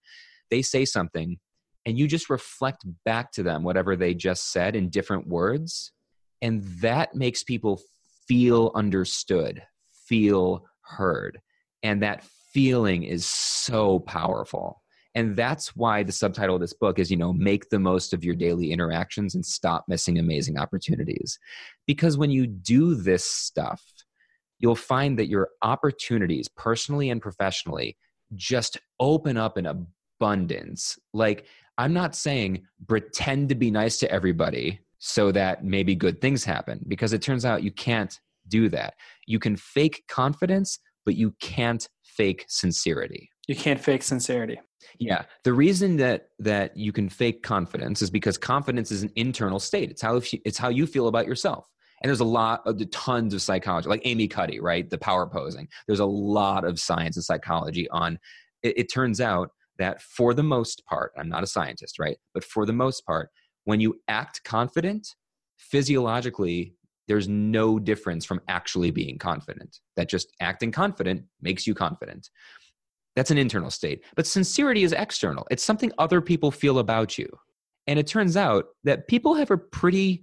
They 0.51 0.61
say 0.61 0.85
something, 0.85 1.39
and 1.87 1.99
you 1.99 2.07
just 2.07 2.29
reflect 2.29 2.85
back 3.07 3.33
to 3.33 3.43
them 3.43 3.63
whatever 3.63 3.97
they 3.97 4.13
just 4.13 4.53
said 4.53 4.77
in 4.77 4.91
different 4.91 5.27
words. 5.27 5.93
And 6.43 6.63
that 6.81 7.15
makes 7.15 7.43
people 7.43 7.81
feel 8.29 8.71
understood, 8.75 9.63
feel 10.07 10.67
heard. 10.83 11.41
And 11.83 12.03
that 12.03 12.23
feeling 12.53 13.05
is 13.05 13.25
so 13.25 14.01
powerful. 14.01 14.83
And 15.15 15.35
that's 15.35 15.75
why 15.75 16.03
the 16.03 16.13
subtitle 16.13 16.57
of 16.57 16.61
this 16.61 16.75
book 16.75 16.99
is, 16.99 17.11
you 17.11 17.17
know, 17.17 17.33
make 17.33 17.71
the 17.71 17.79
most 17.79 18.13
of 18.13 18.25
your 18.25 18.35
daily 18.35 18.71
interactions 18.71 19.35
and 19.35 19.45
stop 19.45 19.85
missing 19.89 20.19
amazing 20.19 20.59
opportunities. 20.59 21.39
Because 21.87 22.19
when 22.19 22.31
you 22.31 22.47
do 22.47 22.95
this 22.95 23.25
stuff, 23.25 23.83
you'll 24.59 24.75
find 24.75 25.19
that 25.19 25.29
your 25.29 25.51
opportunities, 25.63 26.49
personally 26.57 27.11
and 27.11 27.23
professionally, 27.23 27.97
just 28.35 28.79
open 29.01 29.37
up 29.37 29.57
in 29.57 29.67
abundance. 29.67 30.99
Like, 31.13 31.47
I'm 31.79 31.93
not 31.93 32.15
saying 32.15 32.65
pretend 32.87 33.49
to 33.51 33.55
be 33.55 33.71
nice 33.71 33.99
to 33.99 34.11
everybody 34.11 34.81
so 34.99 35.31
that 35.33 35.65
maybe 35.65 35.95
good 35.95 36.21
things 36.21 36.45
happen, 36.45 36.85
because 36.89 37.13
it 37.13 37.23
turns 37.23 37.45
out 37.45 37.63
you 37.63 37.71
can't 37.71 38.19
do 38.49 38.69
that. 38.71 38.95
You 39.27 39.39
can 39.39 39.57
fake 39.57 40.03
confidence, 40.09 40.81
but 41.05 41.15
you 41.15 41.35
can't 41.41 41.89
fake 42.03 42.45
sincerity. 42.49 43.31
You 43.47 43.55
can't 43.55 43.81
fake 43.81 44.03
sincerity. 44.03 44.61
Yeah, 44.99 45.25
the 45.45 45.53
reason 45.53 45.97
that 45.99 46.29
that 46.41 46.77
you 46.77 46.93
can 46.93 47.09
fake 47.09 47.43
confidence 47.43 48.03
is 48.03 48.11
because 48.11 48.37
confidence 48.37 48.91
is 48.91 49.03
an 49.03 49.13
internal 49.17 49.59
state. 49.61 49.91
It's 49.91 50.03
how 50.03 50.21
it's 50.45 50.59
how 50.59 50.69
you 50.69 50.87
feel 50.87 51.09
about 51.09 51.27
yourself. 51.27 51.69
And 52.01 52.09
there's 52.09 52.21
a 52.21 52.25
lot 52.25 52.63
of 52.67 52.79
the 52.79 52.87
tons 52.87 53.35
of 53.35 53.43
psychology, 53.43 53.89
like 53.89 54.03
Amy 54.05 54.29
Cuddy, 54.29 54.61
right? 54.61 54.89
The 54.89 54.99
power 54.99 55.27
posing. 55.27 55.69
There's 55.87 56.01
a 56.01 56.07
lot 56.07 56.65
of 56.65 56.79
science 56.79 57.17
and 57.17 57.25
psychology 57.25 57.89
on. 57.91 58.19
It, 58.63 58.79
it 58.79 58.93
turns 58.93 59.21
out 59.21 59.51
that 59.79 60.03
for 60.03 60.35
the 60.35 60.43
most 60.43 60.85
part, 60.87 61.13
I'm 61.17 61.29
not 61.29 61.43
a 61.43 61.47
scientist, 61.47 61.99
right? 61.99 62.17
But 62.35 62.45
for 62.45 62.67
the 62.67 62.73
most 62.73 63.07
part, 63.07 63.31
when 63.65 63.81
you 63.81 64.01
act 64.09 64.43
confident, 64.45 65.15
physiologically, 65.57 66.75
there's 67.07 67.29
no 67.29 67.79
difference 67.79 68.25
from 68.25 68.41
actually 68.49 68.91
being 68.91 69.19
confident. 69.19 69.79
That 69.97 70.09
just 70.09 70.29
acting 70.41 70.73
confident 70.73 71.25
makes 71.41 71.67
you 71.67 71.75
confident. 71.75 72.29
That's 73.17 73.31
an 73.31 73.39
internal 73.39 73.71
state. 73.71 74.05
But 74.15 74.27
sincerity 74.27 74.85
is 74.85 74.93
external, 74.93 75.47
it's 75.51 75.65
something 75.65 75.93
other 75.99 76.21
people 76.21 76.51
feel 76.51 76.79
about 76.79 77.19
you. 77.19 77.29
And 77.87 77.99
it 77.99 78.07
turns 78.07 78.37
out 78.37 78.67
that 78.85 79.09
people 79.09 79.35
have 79.35 79.51
a 79.51 79.57
pretty 79.57 80.23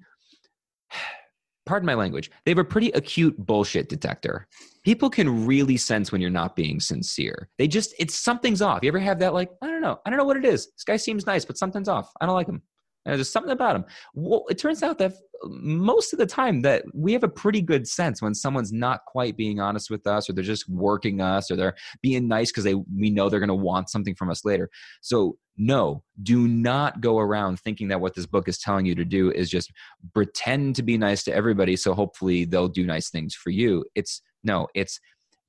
pardon 1.66 1.86
my 1.86 1.94
language, 1.94 2.32
they 2.44 2.52
have 2.52 2.58
a 2.58 2.64
pretty 2.64 2.92
acute 2.92 3.36
bullshit 3.38 3.90
detector. 3.90 4.48
People 4.84 5.10
can 5.10 5.46
really 5.46 5.78
sense 5.78 6.12
when 6.12 6.22
you're 6.22 6.30
not 6.30 6.56
being 6.56 6.80
sincere. 6.80 7.50
They 7.58 7.68
just, 7.68 7.94
it's 7.98 8.16
something's 8.16 8.62
off. 8.62 8.80
You 8.84 8.90
ever 8.90 9.00
have 9.00 9.20
that, 9.20 9.34
like, 9.34 9.50
I 9.62 9.68
don't 9.68 9.82
know, 9.82 10.00
I 10.06 10.10
don't 10.10 10.18
know 10.18 10.26
what 10.26 10.38
it 10.38 10.46
is. 10.46 10.68
This 10.68 10.84
guy 10.84 10.98
seems 10.98 11.26
nice, 11.26 11.46
but 11.46 11.58
something's 11.58 11.90
off. 11.90 12.12
I 12.22 12.26
don't 12.26 12.36
like 12.36 12.48
him. 12.48 12.62
And 13.06 13.16
there's 13.16 13.30
something 13.30 13.52
about 13.52 13.74
them. 13.74 13.86
Well, 14.16 14.46
it 14.50 14.58
turns 14.58 14.82
out 14.82 14.98
that 14.98 15.14
uh, 15.14 15.48
most 15.50 16.12
of 16.12 16.20
the 16.20 16.26
time 16.26 16.62
that 16.62 16.84
we 16.94 17.14
have 17.14 17.24
a 17.24 17.30
pretty 17.30 17.62
good 17.62 17.88
sense 17.88 18.22
when 18.22 18.34
someone's 18.34 18.74
not 18.74 19.06
quite 19.06 19.38
being 19.38 19.60
honest 19.60 19.90
with 19.90 20.08
us 20.08 20.30
or 20.30 20.34
they're 20.34 20.44
just 20.44 20.68
working 20.68 21.22
us 21.22 21.52
or 21.52 21.56
they're 21.56 21.76
being 22.02 22.28
nice 22.28 22.52
because 22.52 22.64
they 22.64 22.74
we 22.74 23.10
know 23.12 23.30
they're 23.30 23.40
going 23.40 23.48
to 23.48 23.56
want 23.56 23.90
something 23.90 24.16
from 24.16 24.30
us 24.30 24.44
later. 24.44 24.70
So 25.02 25.38
no, 25.58 26.04
do 26.24 26.48
not 26.48 27.00
go 27.00 27.20
around 27.20 27.60
thinking 27.60 27.88
that 27.90 28.02
what 28.02 28.16
this 28.16 28.26
book 28.26 28.48
is 28.48 28.58
telling 28.58 28.86
you 28.86 28.96
to 28.96 29.06
do 29.06 29.32
is 29.32 29.50
just 29.50 29.72
pretend 30.14 30.76
to 30.76 30.84
be 30.84 30.98
nice 30.98 31.24
to 31.24 31.34
everybody 31.34 31.76
so 31.76 31.94
hopefully 31.94 32.44
they'll 32.46 32.68
do 32.68 32.86
nice 32.86 33.10
things 33.10 33.36
for 33.36 33.52
you. 33.52 33.86
It's 33.94 34.22
no, 34.44 34.68
it's 34.74 35.00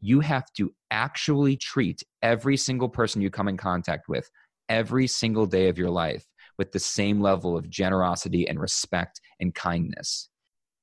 you 0.00 0.20
have 0.20 0.44
to 0.58 0.72
actually 0.90 1.56
treat 1.56 2.02
every 2.22 2.56
single 2.56 2.88
person 2.88 3.22
you 3.22 3.30
come 3.30 3.48
in 3.48 3.56
contact 3.56 4.08
with 4.08 4.30
every 4.68 5.06
single 5.06 5.46
day 5.46 5.68
of 5.68 5.78
your 5.78 5.90
life 5.90 6.26
with 6.58 6.72
the 6.72 6.78
same 6.78 7.20
level 7.20 7.56
of 7.56 7.70
generosity 7.70 8.48
and 8.48 8.60
respect 8.60 9.20
and 9.40 9.54
kindness. 9.54 10.28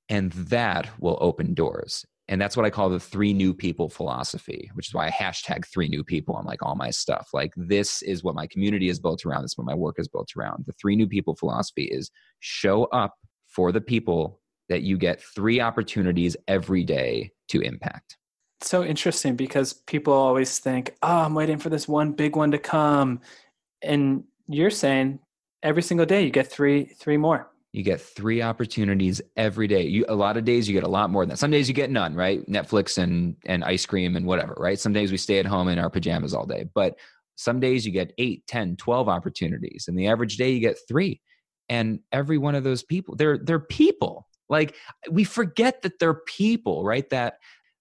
And 0.10 0.32
that 0.34 0.90
will 1.00 1.18
open 1.22 1.54
doors. 1.54 2.06
And 2.30 2.42
that's 2.42 2.56
what 2.56 2.66
I 2.66 2.70
call 2.70 2.90
the 2.90 3.00
three 3.00 3.34
new 3.34 3.54
people 3.54 3.90
philosophy, 3.90 4.72
which 4.76 4.88
is 4.88 4.94
why 4.94 5.08
I 5.08 5.12
hashtag 5.12 5.66
three 5.66 5.90
new 5.90 6.04
people 6.04 6.36
on 6.36 6.46
like 6.46 6.64
all 6.64 6.76
my 6.76 6.90
stuff. 6.90 7.30
Like 7.34 7.52
this 7.58 8.02
is 8.02 8.24
what 8.24 8.36
my 8.36 8.48
community 8.48 8.88
is 8.88 9.00
built 9.00 9.26
around. 9.26 9.42
This 9.44 9.52
is 9.52 9.58
what 9.58 9.68
my 9.68 9.76
work 9.76 10.00
is 10.00 10.08
built 10.08 10.30
around. 10.38 10.64
The 10.66 10.74
three 10.74 10.96
new 10.96 11.08
people 11.08 11.36
philosophy 11.36 11.84
is 11.84 12.12
show 12.40 12.86
up 12.86 13.16
for 13.48 13.72
the 13.72 13.82
people 13.82 14.40
that 14.70 14.84
you 14.84 14.98
get 14.98 15.22
three 15.22 15.60
opportunities 15.60 16.38
every 16.48 16.84
day 16.84 17.32
to 17.50 17.60
impact. 17.60 18.18
so 18.62 18.84
interesting 18.84 19.36
because 19.36 19.74
people 19.74 20.14
always 20.14 20.60
think, 20.60 20.96
oh, 21.04 21.20
I'm 21.20 21.34
waiting 21.34 21.58
for 21.58 21.70
this 21.70 21.88
one 21.88 22.14
big 22.14 22.38
one 22.38 22.52
to 22.52 22.58
come. 22.58 23.20
And 23.82 24.24
you're 24.48 24.70
saying 24.70 25.20
every 25.64 25.82
single 25.82 26.06
day 26.06 26.24
you 26.24 26.30
get 26.30 26.48
three 26.48 26.86
three 26.86 27.18
more. 27.18 27.50
You 27.72 27.82
get 27.82 28.00
three 28.00 28.44
opportunities 28.44 29.20
every 29.36 29.68
day. 29.68 29.84
You 29.88 30.06
a 30.08 30.14
lot 30.14 30.38
of 30.38 30.46
days 30.46 30.68
you 30.68 30.74
get 30.74 30.84
a 30.84 30.90
lot 30.90 31.10
more 31.10 31.24
than 31.24 31.30
that. 31.30 31.38
Some 31.38 31.50
days 31.50 31.68
you 31.68 31.74
get 31.74 31.90
none 31.90 32.14
right? 32.14 32.46
Netflix 32.48 33.02
and 33.02 33.36
and 33.46 33.64
ice 33.64 33.86
cream 33.86 34.16
and 34.16 34.28
whatever 34.28 34.54
right? 34.60 34.78
Some 34.80 34.94
days 34.94 35.12
we 35.12 35.18
stay 35.18 35.40
at 35.40 35.46
home 35.48 35.70
in 35.70 35.80
our 35.80 35.90
pajamas 35.90 36.34
all 36.34 36.46
day 36.46 36.66
but 36.76 36.96
some 37.36 37.60
days 37.60 37.84
you 37.84 37.92
get 37.92 38.14
8 38.20 38.46
10 38.46 38.76
12 38.76 39.10
opportunities 39.10 39.86
and 39.88 39.98
the 39.98 40.08
average 40.08 40.38
day 40.38 40.52
you 40.52 40.60
get 40.60 40.78
three. 40.88 41.20
And 41.70 42.02
every 42.12 42.38
one 42.38 42.56
of 42.56 42.64
those 42.64 42.84
people 42.84 43.16
they're 43.16 43.40
they're 43.40 43.60
people. 43.60 44.28
Like 44.50 44.76
we 45.10 45.24
forget 45.24 45.82
that 45.82 45.98
they're 45.98 46.14
people 46.28 46.84
right? 46.84 47.10
That 47.10 47.40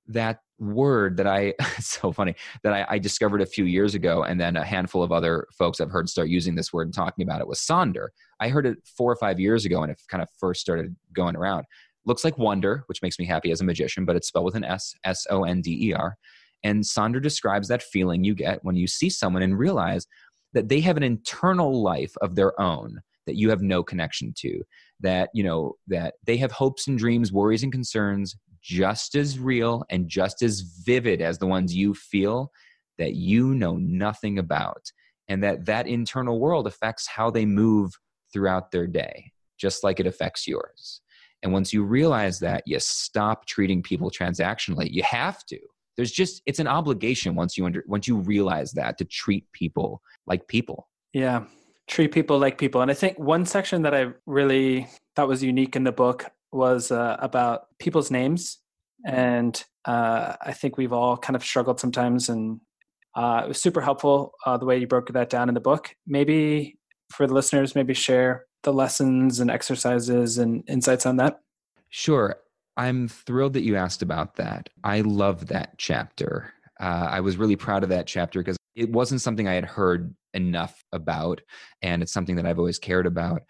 that 0.09 0.39
word 0.63 1.17
that 1.17 1.27
I 1.27 1.55
so 1.81 2.13
funny 2.13 2.35
that 2.63 2.73
I, 2.73 2.87
I, 2.89 2.99
discovered 2.99 3.43
a 3.43 3.47
few 3.47 3.65
years 3.65 3.95
ago, 3.95 4.23
and 4.23 4.41
then 4.41 4.57
a 4.57 4.65
handful 4.65 5.03
of 5.03 5.13
other 5.13 5.47
folks 5.53 5.81
I've 5.81 5.91
heard 5.91 6.09
start 6.09 6.29
using 6.29 6.55
this 6.55 6.73
word 6.73 6.87
and 6.87 6.95
talking 6.95 7.25
about 7.25 7.41
it 7.41 7.49
was 7.49 7.59
sonder. 7.59 8.09
I 8.41 8.49
heard 8.49 8.67
it 8.67 8.79
four 8.97 9.11
or 9.11 9.17
five 9.17 9.41
years 9.41 9.65
ago, 9.65 9.83
and 9.83 9.91
it 9.91 10.01
kind 10.09 10.23
of 10.23 10.29
first 10.39 10.61
started 10.61 10.95
going 11.13 11.37
around. 11.37 11.67
Looks 12.07 12.25
like 12.25 12.39
wonder, 12.39 12.85
which 12.87 13.03
makes 13.03 13.19
me 13.19 13.27
happy 13.27 13.51
as 13.51 13.61
a 13.61 13.65
magician, 13.65 14.05
but 14.05 14.17
it's 14.17 14.29
spelled 14.29 14.45
with 14.45 14.55
an 14.55 14.65
S, 14.65 14.95
S 15.05 15.27
O 15.31 15.45
N 15.45 15.61
D 15.61 15.89
E 15.89 15.93
R. 15.93 16.17
And 16.65 16.83
sonder 16.83 17.21
describes 17.21 17.69
that 17.69 17.83
feeling 17.83 18.23
you 18.23 18.35
get 18.35 18.61
when 18.63 18.77
you 18.77 18.87
see 18.87 19.11
someone 19.11 19.43
and 19.43 19.59
realize 19.59 20.07
that 20.53 20.69
they 20.69 20.81
have 20.81 20.97
an 20.97 21.03
internal 21.03 21.83
life 21.83 22.15
of 22.21 22.37
their 22.37 22.59
own 22.61 23.01
that 23.27 23.37
you 23.37 23.51
have 23.51 23.63
no 23.63 23.83
connection 23.83 24.33
to 24.37 24.63
that 25.01 25.31
you 25.33 25.45
know 25.45 25.77
that 25.87 26.15
they 26.25 26.37
have 26.37 26.51
hopes 26.51 26.89
and 26.89 26.99
dreams 26.99 27.33
worries 27.33 27.63
and 27.63 27.73
concerns 27.73 28.37
just 28.63 29.15
as 29.15 29.39
real 29.39 29.85
and 29.91 30.09
just 30.09 30.43
as 30.43 30.61
vivid 30.61 31.21
as 31.21 31.39
the 31.39 31.47
ones 31.47 31.75
you 31.75 31.95
feel 31.95 32.51
that 32.99 33.15
you 33.15 33.55
know 33.55 33.77
nothing 33.77 34.39
about 34.39 34.91
and 35.29 35.43
that 35.43 35.65
that 35.67 35.87
internal 35.87 36.39
world 36.39 36.67
affects 36.67 37.07
how 37.07 37.31
they 37.31 37.45
move 37.45 37.93
throughout 38.33 38.71
their 38.71 38.87
day 38.87 39.33
just 39.63 39.85
like 39.85 40.01
it 40.01 40.07
affects 40.09 40.47
yours. 40.49 41.01
And 41.43 41.53
once 41.53 41.73
you 41.73 41.85
realize 41.85 42.41
that 42.41 42.65
you 42.67 42.79
stop 42.81 43.47
treating 43.47 43.83
people 43.83 44.11
transactionally. 44.11 44.91
You 44.91 45.05
have 45.05 45.47
to. 45.47 45.59
There's 45.97 46.11
just 46.11 46.43
it's 46.47 46.59
an 46.59 46.67
obligation 46.67 47.35
once 47.35 47.57
you 47.57 47.65
under 47.65 47.85
once 47.87 48.09
you 48.09 48.17
realize 48.17 48.73
that 48.73 48.99
to 48.99 49.05
treat 49.05 49.45
people 49.53 50.03
like 50.27 50.49
people. 50.49 50.89
Yeah. 51.13 51.45
Treat 51.87 52.13
people 52.13 52.39
like 52.39 52.59
people. 52.59 52.81
And 52.81 52.91
i 52.91 52.95
think 52.95 53.19
one 53.19 53.45
section 53.45 53.83
that 53.83 53.95
i 53.95 54.07
really 54.27 54.89
thought 55.15 55.29
was 55.29 55.43
unique 55.43 55.77
in 55.77 55.85
the 55.85 55.93
book 55.93 56.25
was 56.53 56.91
uh, 56.91 57.17
about 57.21 57.67
people's 57.79 58.11
names, 58.11 58.59
and 59.07 59.63
uh, 59.85 60.37
I 60.41 60.53
think 60.53 60.77
we've 60.77 60.93
all 60.93 61.17
kind 61.17 61.37
of 61.37 61.45
struggled 61.45 61.81
sometimes, 61.81 62.29
and 62.29 62.61
uh, 63.15 63.43
it 63.45 63.49
was 63.49 63.61
super 63.61 63.81
helpful 63.81 64.33
uh, 64.47 64.57
the 64.57 64.65
way 64.65 64.79
you 64.79 64.87
broke 64.87 65.09
that 65.09 65.31
down 65.31 65.49
in 65.49 65.55
the 65.55 65.61
book. 65.61 65.95
Maybe 66.07 66.79
for 67.11 67.27
the 67.27 67.35
listeners, 67.35 67.75
maybe 67.75 67.95
share 67.95 68.47
the 68.63 68.73
lessons 68.73 69.41
and 69.41 69.51
exercises 69.51 70.39
and 70.39 70.65
insights 70.69 71.07
on 71.07 71.17
that. 71.17 71.41
Sure. 71.91 72.37
I'm 72.77 73.09
thrilled 73.09 73.53
that 73.53 73.65
you 73.65 73.77
asked 73.77 74.03
about 74.03 74.37
that. 74.37 74.71
I 74.83 75.03
love 75.03 75.49
that 75.49 75.75
chapter. 75.77 76.55
Uh, 76.81 77.09
I 77.11 77.21
was 77.21 77.37
really 77.37 77.57
proud 77.57 77.83
of 77.83 77.91
that 77.91 78.07
chapter 78.07 78.41
because 78.41 78.57
it 78.75 78.91
wasn't 78.91 79.21
something 79.21 79.47
I 79.47 79.55
had 79.55 79.67
heard 79.67 80.15
enough 80.33 80.83
about, 80.93 81.43
and 81.83 82.03
it's 82.03 82.13
something 82.13 82.37
that 82.37 82.47
I've 82.47 82.59
always 82.59 82.79
cared 82.79 83.07
about. 83.07 83.43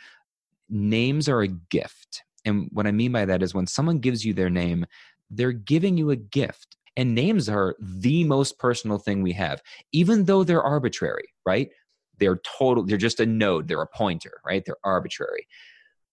Names 0.69 1.29
are 1.29 1.43
a 1.43 1.49
gift 1.49 2.25
and 2.45 2.69
what 2.73 2.87
I 2.87 2.93
mean 2.93 3.13
by 3.13 3.25
that 3.25 3.43
is 3.43 3.55
when 3.55 3.67
someone 3.67 3.99
gives 3.99 4.25
you 4.25 4.35
their 4.35 4.51
name, 4.51 4.87
they're 5.31 5.53
giving 5.53 5.97
you 5.97 6.11
a 6.11 6.17
gift. 6.17 6.77
And 6.97 7.15
names 7.15 7.49
are 7.49 7.75
the 7.81 8.25
most 8.25 8.59
personal 8.59 8.99
thing 8.99 9.23
we 9.23 9.33
have, 9.33 9.63
even 9.93 10.25
though 10.25 10.45
they're 10.45 10.63
arbitrary, 10.63 11.29
right? 11.47 11.71
They're 12.19 12.41
total, 12.59 12.85
they're 12.85 12.99
just 12.99 13.21
a 13.21 13.27
node, 13.27 13.67
they're 13.67 13.81
a 13.81 13.87
pointer, 13.87 14.41
right? 14.45 14.63
They're 14.65 14.77
arbitrary, 14.85 15.47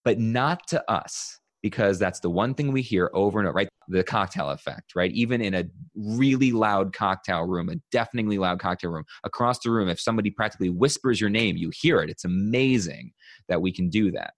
but 0.05 0.19
not 0.19 0.65
to 0.67 0.89
us 0.89 1.37
because 1.61 1.99
that's 1.99 2.21
the 2.21 2.29
one 2.29 2.53
thing 2.53 2.71
we 2.71 2.81
hear 2.81 3.11
over 3.13 3.39
and 3.39 3.47
over, 3.47 3.55
right? 3.55 3.69
The 3.89 4.03
cocktail 4.03 4.49
effect, 4.51 4.95
right? 4.95 5.11
Even 5.11 5.41
in 5.41 5.53
a 5.53 5.65
really 5.93 6.53
loud 6.53 6.93
cocktail 6.93 7.43
room, 7.43 7.67
a 7.69 7.75
deafeningly 7.91 8.37
loud 8.37 8.59
cocktail 8.59 8.91
room, 8.91 9.03
across 9.25 9.59
the 9.59 9.71
room, 9.71 9.89
if 9.89 9.99
somebody 9.99 10.31
practically 10.31 10.69
whispers 10.69 11.19
your 11.19 11.29
name, 11.29 11.57
you 11.57 11.71
hear 11.73 11.99
it. 11.99 12.09
It's 12.09 12.23
amazing 12.23 13.11
that 13.49 13.61
we 13.61 13.73
can 13.73 13.89
do 13.89 14.11
that. 14.11 14.33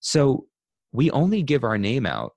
So 0.00 0.46
we 0.96 1.10
only 1.10 1.42
give 1.42 1.62
our 1.62 1.76
name 1.76 2.06
out 2.06 2.32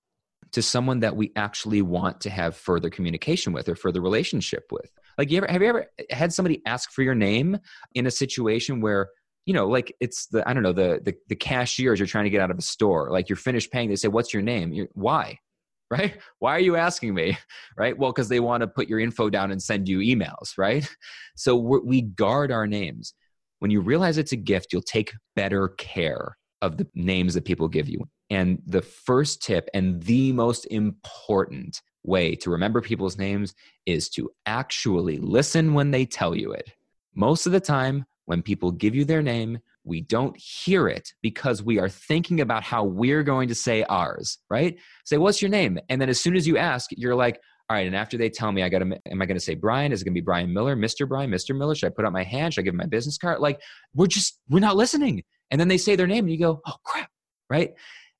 to 0.51 0.61
someone 0.61 0.99
that 0.99 1.15
we 1.15 1.31
actually 1.35 1.81
want 1.81 2.19
to 2.21 2.29
have 2.29 2.55
further 2.55 2.89
communication 2.89 3.53
with 3.53 3.69
or 3.69 3.75
further 3.75 4.01
relationship 4.01 4.65
with. 4.71 4.91
Like, 5.17 5.31
you 5.31 5.37
ever 5.37 5.47
have 5.49 5.61
you 5.61 5.69
ever 5.69 5.85
had 6.09 6.33
somebody 6.33 6.61
ask 6.65 6.91
for 6.91 7.01
your 7.01 7.15
name 7.15 7.57
in 7.95 8.05
a 8.05 8.11
situation 8.11 8.81
where 8.81 9.09
you 9.45 9.53
know, 9.53 9.67
like 9.67 9.95
it's 9.99 10.27
the 10.27 10.47
I 10.47 10.53
don't 10.53 10.61
know 10.61 10.73
the 10.73 10.99
the, 11.03 11.15
the 11.29 11.35
cashiers 11.35 11.99
you're 11.99 12.05
trying 12.05 12.25
to 12.25 12.29
get 12.29 12.41
out 12.41 12.51
of 12.51 12.57
a 12.57 12.61
store. 12.61 13.09
Like 13.11 13.29
you're 13.29 13.35
finished 13.35 13.71
paying, 13.71 13.89
they 13.89 13.95
say, 13.95 14.07
"What's 14.09 14.33
your 14.33 14.43
name?" 14.43 14.73
You're, 14.73 14.89
Why? 14.93 15.39
Right? 15.91 16.19
Why 16.37 16.51
are 16.51 16.59
you 16.59 16.75
asking 16.75 17.15
me? 17.15 17.35
Right? 17.77 17.97
Well, 17.97 18.11
because 18.11 18.29
they 18.29 18.39
want 18.39 18.61
to 18.61 18.67
put 18.67 18.87
your 18.87 18.99
info 18.99 19.27
down 19.31 19.51
and 19.51 19.59
send 19.59 19.89
you 19.89 19.99
emails. 19.99 20.53
Right? 20.57 20.87
So 21.35 21.55
we 21.55 22.01
guard 22.01 22.51
our 22.51 22.67
names. 22.67 23.13
When 23.57 23.71
you 23.71 23.81
realize 23.81 24.17
it's 24.19 24.33
a 24.33 24.37
gift, 24.37 24.71
you'll 24.71 24.83
take 24.83 25.13
better 25.35 25.69
care 25.69 26.37
of 26.61 26.77
the 26.77 26.87
names 26.93 27.33
that 27.33 27.45
people 27.45 27.67
give 27.69 27.89
you. 27.89 28.07
And 28.29 28.61
the 28.65 28.81
first 28.81 29.41
tip 29.41 29.69
and 29.73 30.01
the 30.03 30.31
most 30.33 30.65
important 30.65 31.81
way 32.03 32.35
to 32.35 32.49
remember 32.49 32.81
people's 32.81 33.17
names 33.17 33.55
is 33.85 34.09
to 34.09 34.29
actually 34.45 35.17
listen 35.17 35.73
when 35.73 35.91
they 35.91 36.05
tell 36.05 36.35
you 36.35 36.51
it. 36.51 36.71
Most 37.15 37.45
of 37.45 37.51
the 37.51 37.59
time, 37.59 38.05
when 38.25 38.41
people 38.41 38.71
give 38.71 38.93
you 38.93 39.05
their 39.05 39.23
name, 39.23 39.59
we 39.83 40.01
don't 40.01 40.37
hear 40.37 40.87
it 40.87 41.13
because 41.21 41.63
we 41.63 41.79
are 41.79 41.89
thinking 41.89 42.41
about 42.41 42.63
how 42.63 42.83
we're 42.83 43.23
going 43.23 43.47
to 43.47 43.55
say 43.55 43.83
ours, 43.83 44.37
right? 44.49 44.77
Say, 45.05 45.17
what's 45.17 45.41
your 45.41 45.49
name? 45.49 45.79
And 45.89 45.99
then 45.99 46.09
as 46.09 46.21
soon 46.21 46.35
as 46.35 46.47
you 46.47 46.57
ask, 46.57 46.91
you're 46.91 47.15
like, 47.15 47.39
all 47.69 47.75
right, 47.75 47.87
and 47.87 47.95
after 47.95 48.17
they 48.17 48.29
tell 48.29 48.51
me, 48.51 48.63
I 48.63 48.69
got 48.69 48.79
to, 48.79 48.99
am 49.11 49.21
I 49.21 49.25
going 49.25 49.37
to 49.37 49.43
say 49.43 49.55
Brian? 49.55 49.91
Is 49.91 50.01
it 50.01 50.05
going 50.05 50.13
to 50.13 50.21
be 50.21 50.25
Brian 50.25 50.53
Miller, 50.53 50.75
Mr. 50.75 51.07
Brian, 51.07 51.29
Mr. 51.31 51.57
Miller? 51.57 51.75
Should 51.75 51.87
I 51.87 51.95
put 51.95 52.05
up 52.05 52.13
my 52.13 52.23
hand? 52.23 52.53
Should 52.53 52.61
I 52.61 52.65
give 52.65 52.75
my 52.75 52.85
business 52.85 53.17
card? 53.17 53.39
Like, 53.39 53.61
we're 53.93 54.07
just, 54.07 54.39
we're 54.49 54.59
not 54.59 54.75
listening. 54.75 55.23
And 55.51 55.59
then 55.59 55.67
they 55.67 55.77
say 55.77 55.95
their 55.95 56.07
name 56.07 56.25
and 56.25 56.31
you 56.31 56.39
go, 56.39 56.61
oh 56.65 56.75
crap, 56.83 57.09
right? 57.49 57.73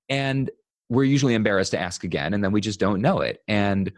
And 0.10 0.50
we're 0.90 1.04
usually 1.04 1.36
embarrassed 1.36 1.72
to 1.72 1.80
ask 1.80 2.04
again 2.04 2.34
and 2.34 2.44
then 2.44 2.52
we 2.52 2.62
just 2.62 2.80
don't 2.80 3.02
know 3.02 3.22
it. 3.22 3.42
And 3.48 3.92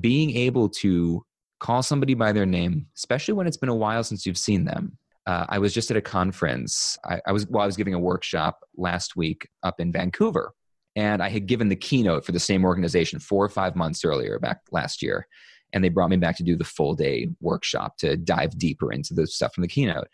being 0.00 0.36
able 0.36 0.68
to 0.68 1.24
call 1.60 1.82
somebody 1.82 2.14
by 2.14 2.32
their 2.32 2.46
name, 2.46 2.86
especially 2.96 3.34
when 3.34 3.46
it's 3.46 3.56
been 3.56 3.68
a 3.68 3.74
while 3.74 4.02
since 4.02 4.26
you've 4.26 4.36
seen 4.36 4.64
them, 4.64 4.98
uh, 5.26 5.46
I 5.48 5.58
was 5.58 5.72
just 5.72 5.90
at 5.90 5.96
a 5.96 6.02
conference. 6.02 6.98
I, 7.04 7.20
I 7.26 7.32
was 7.32 7.46
well, 7.46 7.62
I 7.62 7.66
was 7.66 7.76
giving 7.76 7.94
a 7.94 7.98
workshop 7.98 8.60
last 8.76 9.16
week 9.16 9.48
up 9.62 9.80
in 9.80 9.90
Vancouver, 9.90 10.52
and 10.96 11.22
I 11.22 11.30
had 11.30 11.46
given 11.46 11.68
the 11.68 11.76
keynote 11.76 12.24
for 12.26 12.32
the 12.32 12.40
same 12.40 12.64
organization 12.64 13.18
four 13.18 13.44
or 13.44 13.48
five 13.48 13.74
months 13.74 14.04
earlier, 14.04 14.38
back 14.38 14.60
last 14.70 15.02
year, 15.02 15.26
and 15.72 15.82
they 15.82 15.88
brought 15.88 16.10
me 16.10 16.16
back 16.16 16.36
to 16.36 16.42
do 16.42 16.56
the 16.56 16.64
full 16.64 16.94
day 16.94 17.28
workshop 17.40 17.96
to 17.98 18.16
dive 18.16 18.58
deeper 18.58 18.92
into 18.92 19.14
the 19.14 19.26
stuff 19.26 19.54
from 19.54 19.62
the 19.62 19.68
keynote. 19.68 20.08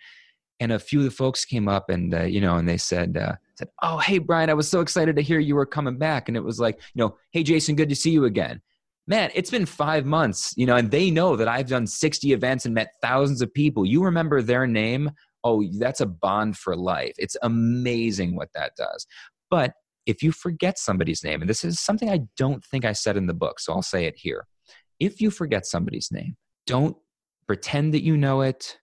And 0.60 0.72
a 0.72 0.78
few 0.78 1.00
of 1.00 1.06
the 1.06 1.10
folks 1.10 1.44
came 1.44 1.68
up 1.68 1.90
and 1.90 2.14
uh, 2.14 2.22
you 2.22 2.40
know, 2.40 2.56
and 2.56 2.68
they 2.68 2.76
said, 2.76 3.16
uh, 3.16 3.34
said, 3.60 3.68
"Oh, 3.82 3.98
hey 3.98 4.18
Brian, 4.18 4.50
I 4.50 4.54
was 4.54 4.68
so 4.68 4.80
excited 4.80 5.16
to 5.16 5.22
hear 5.22 5.38
you 5.38 5.54
were 5.54 5.66
coming 5.66 5.98
back." 5.98 6.28
And 6.28 6.36
it 6.36 6.44
was 6.44 6.58
like, 6.58 6.76
you 6.94 7.02
know, 7.02 7.16
"Hey 7.30 7.42
Jason, 7.42 7.76
good 7.76 7.88
to 7.88 7.96
see 7.96 8.10
you 8.10 8.24
again." 8.24 8.60
man, 9.10 9.28
it's 9.34 9.50
been 9.50 9.66
five 9.66 10.06
months, 10.06 10.54
you 10.56 10.64
know, 10.64 10.76
and 10.76 10.92
they 10.92 11.10
know 11.10 11.34
that 11.34 11.48
I've 11.48 11.66
done 11.66 11.84
60 11.84 12.32
events 12.32 12.64
and 12.64 12.72
met 12.72 12.94
thousands 13.02 13.42
of 13.42 13.52
people. 13.52 13.84
You 13.84 14.04
remember 14.04 14.40
their 14.40 14.68
name. 14.68 15.10
Oh, 15.42 15.64
that's 15.80 16.00
a 16.00 16.06
bond 16.06 16.56
for 16.56 16.76
life. 16.76 17.14
It's 17.18 17.36
amazing 17.42 18.36
what 18.36 18.50
that 18.54 18.76
does. 18.76 19.08
But 19.50 19.74
if 20.06 20.22
you 20.22 20.30
forget 20.30 20.78
somebody's 20.78 21.24
name, 21.24 21.40
and 21.40 21.50
this 21.50 21.64
is 21.64 21.80
something 21.80 22.08
I 22.08 22.20
don't 22.36 22.64
think 22.64 22.84
I 22.84 22.92
said 22.92 23.16
in 23.16 23.26
the 23.26 23.34
book, 23.34 23.58
so 23.58 23.72
I'll 23.72 23.82
say 23.82 24.04
it 24.04 24.14
here. 24.16 24.46
If 25.00 25.20
you 25.20 25.32
forget 25.32 25.66
somebody's 25.66 26.10
name, 26.12 26.36
don't 26.66 26.96
pretend 27.48 27.94
that 27.94 28.04
you 28.04 28.16
know 28.16 28.42
it. 28.42 28.78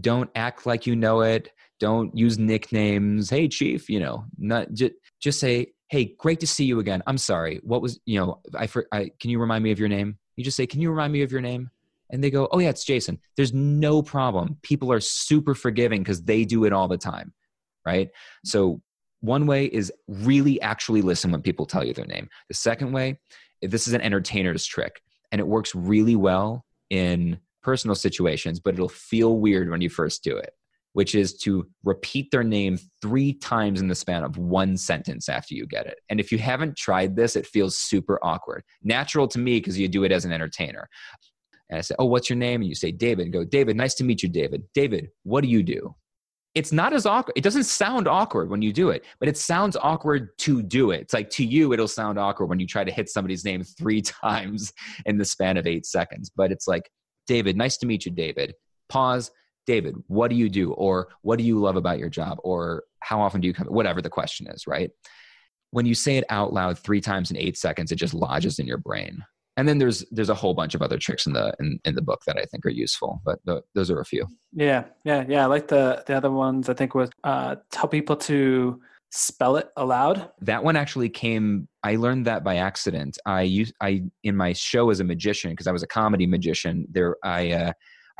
Don't 0.00 0.30
act 0.36 0.64
like 0.64 0.86
you 0.86 0.94
know 0.94 1.22
it. 1.22 1.50
Don't 1.82 2.16
use 2.16 2.38
nicknames. 2.38 3.28
Hey, 3.28 3.48
chief, 3.48 3.90
you 3.90 3.98
know, 3.98 4.24
not 4.38 4.72
just, 4.72 4.92
just 5.20 5.40
say, 5.40 5.72
hey, 5.88 6.14
great 6.16 6.38
to 6.38 6.46
see 6.46 6.64
you 6.64 6.78
again. 6.78 7.02
I'm 7.08 7.18
sorry. 7.18 7.60
What 7.64 7.82
was, 7.82 7.98
you 8.06 8.20
know, 8.20 8.40
I, 8.56 8.68
I 8.92 9.10
can 9.18 9.30
you 9.30 9.40
remind 9.40 9.64
me 9.64 9.72
of 9.72 9.80
your 9.80 9.88
name? 9.88 10.16
You 10.36 10.44
just 10.44 10.56
say, 10.56 10.64
can 10.64 10.80
you 10.80 10.90
remind 10.90 11.12
me 11.12 11.22
of 11.22 11.32
your 11.32 11.40
name? 11.40 11.70
And 12.10 12.22
they 12.22 12.30
go, 12.30 12.46
oh, 12.52 12.60
yeah, 12.60 12.68
it's 12.68 12.84
Jason. 12.84 13.18
There's 13.36 13.52
no 13.52 14.00
problem. 14.00 14.58
People 14.62 14.92
are 14.92 15.00
super 15.00 15.56
forgiving 15.56 16.04
because 16.04 16.22
they 16.22 16.44
do 16.44 16.66
it 16.66 16.72
all 16.72 16.86
the 16.86 16.96
time, 16.96 17.32
right? 17.84 18.10
So, 18.44 18.80
one 19.18 19.46
way 19.46 19.64
is 19.64 19.92
really 20.06 20.60
actually 20.60 21.02
listen 21.02 21.32
when 21.32 21.42
people 21.42 21.66
tell 21.66 21.84
you 21.84 21.94
their 21.94 22.06
name. 22.06 22.28
The 22.46 22.54
second 22.54 22.92
way, 22.92 23.18
this 23.60 23.88
is 23.88 23.92
an 23.92 24.02
entertainer's 24.02 24.64
trick, 24.64 25.02
and 25.32 25.40
it 25.40 25.48
works 25.48 25.74
really 25.74 26.14
well 26.14 26.64
in 26.90 27.40
personal 27.60 27.96
situations, 27.96 28.60
but 28.60 28.74
it'll 28.74 28.88
feel 28.88 29.40
weird 29.40 29.68
when 29.68 29.80
you 29.80 29.90
first 29.90 30.22
do 30.22 30.36
it 30.36 30.52
which 30.92 31.14
is 31.14 31.34
to 31.38 31.66
repeat 31.84 32.30
their 32.30 32.44
name 32.44 32.78
three 33.00 33.32
times 33.32 33.80
in 33.80 33.88
the 33.88 33.94
span 33.94 34.24
of 34.24 34.36
one 34.36 34.76
sentence 34.76 35.28
after 35.28 35.54
you 35.54 35.66
get 35.66 35.86
it. 35.86 36.00
And 36.10 36.20
if 36.20 36.30
you 36.30 36.38
haven't 36.38 36.76
tried 36.76 37.16
this, 37.16 37.36
it 37.36 37.46
feels 37.46 37.78
super 37.78 38.18
awkward. 38.22 38.62
Natural 38.82 39.26
to 39.28 39.38
me 39.38 39.58
because 39.58 39.78
you 39.78 39.88
do 39.88 40.04
it 40.04 40.12
as 40.12 40.24
an 40.24 40.32
entertainer. 40.32 40.88
And 41.70 41.78
I 41.78 41.80
say, 41.80 41.94
Oh, 41.98 42.04
what's 42.04 42.28
your 42.28 42.36
name? 42.36 42.60
And 42.60 42.68
you 42.68 42.74
say, 42.74 42.92
David. 42.92 43.24
And 43.24 43.32
go, 43.32 43.44
David, 43.44 43.76
nice 43.76 43.94
to 43.94 44.04
meet 44.04 44.22
you, 44.22 44.28
David. 44.28 44.62
David, 44.74 45.08
what 45.22 45.42
do 45.42 45.48
you 45.48 45.62
do? 45.62 45.94
It's 46.54 46.70
not 46.70 46.92
as 46.92 47.06
awkward. 47.06 47.32
It 47.34 47.42
doesn't 47.42 47.64
sound 47.64 48.06
awkward 48.06 48.50
when 48.50 48.60
you 48.60 48.74
do 48.74 48.90
it, 48.90 49.06
but 49.18 49.28
it 49.28 49.38
sounds 49.38 49.74
awkward 49.74 50.36
to 50.40 50.62
do 50.62 50.90
it. 50.90 51.00
It's 51.00 51.14
like 51.14 51.30
to 51.30 51.44
you, 51.44 51.72
it'll 51.72 51.88
sound 51.88 52.18
awkward 52.18 52.50
when 52.50 52.60
you 52.60 52.66
try 52.66 52.84
to 52.84 52.92
hit 52.92 53.08
somebody's 53.08 53.42
name 53.42 53.64
three 53.64 54.02
times 54.22 54.70
in 55.06 55.16
the 55.16 55.24
span 55.24 55.56
of 55.56 55.66
eight 55.66 55.86
seconds. 55.86 56.30
But 56.34 56.52
it's 56.52 56.68
like, 56.68 56.90
David, 57.26 57.56
nice 57.56 57.78
to 57.78 57.86
meet 57.86 58.04
you, 58.04 58.12
David. 58.12 58.52
Pause 58.90 59.30
David, 59.66 59.96
what 60.08 60.28
do 60.28 60.36
you 60.36 60.48
do? 60.48 60.72
Or 60.72 61.08
what 61.22 61.38
do 61.38 61.44
you 61.44 61.58
love 61.58 61.76
about 61.76 61.98
your 61.98 62.08
job? 62.08 62.38
Or 62.42 62.84
how 63.00 63.20
often 63.20 63.40
do 63.40 63.48
you 63.48 63.54
come? 63.54 63.66
Whatever 63.68 64.02
the 64.02 64.10
question 64.10 64.46
is, 64.48 64.66
right? 64.66 64.90
When 65.70 65.86
you 65.86 65.94
say 65.94 66.16
it 66.16 66.24
out 66.28 66.52
loud 66.52 66.78
three 66.78 67.00
times 67.00 67.30
in 67.30 67.36
eight 67.36 67.56
seconds, 67.56 67.92
it 67.92 67.96
just 67.96 68.14
lodges 68.14 68.58
in 68.58 68.66
your 68.66 68.78
brain. 68.78 69.24
And 69.56 69.68
then 69.68 69.78
there's 69.78 70.04
there's 70.10 70.30
a 70.30 70.34
whole 70.34 70.54
bunch 70.54 70.74
of 70.74 70.82
other 70.82 70.98
tricks 70.98 71.26
in 71.26 71.34
the 71.34 71.54
in, 71.60 71.78
in 71.84 71.94
the 71.94 72.02
book 72.02 72.22
that 72.26 72.38
I 72.38 72.44
think 72.44 72.64
are 72.64 72.70
useful, 72.70 73.20
but 73.24 73.38
the, 73.44 73.62
those 73.74 73.90
are 73.90 74.00
a 74.00 74.04
few. 74.04 74.26
Yeah, 74.52 74.84
yeah, 75.04 75.24
yeah. 75.28 75.42
I 75.42 75.46
like 75.46 75.68
the 75.68 76.02
the 76.06 76.14
other 76.14 76.30
ones. 76.30 76.68
I 76.68 76.74
think 76.74 76.94
was 76.94 77.10
uh, 77.22 77.56
tell 77.70 77.86
people 77.86 78.16
to 78.16 78.80
spell 79.10 79.56
it 79.56 79.68
aloud. 79.76 80.30
That 80.40 80.64
one 80.64 80.74
actually 80.74 81.10
came. 81.10 81.68
I 81.82 81.96
learned 81.96 82.26
that 82.26 82.42
by 82.42 82.56
accident. 82.56 83.18
I 83.26 83.42
used 83.42 83.74
I 83.80 84.04
in 84.24 84.36
my 84.36 84.54
show 84.54 84.88
as 84.90 85.00
a 85.00 85.04
magician 85.04 85.50
because 85.50 85.66
I 85.66 85.72
was 85.72 85.82
a 85.82 85.86
comedy 85.86 86.26
magician. 86.26 86.86
There, 86.90 87.16
I 87.22 87.52
uh, 87.52 87.72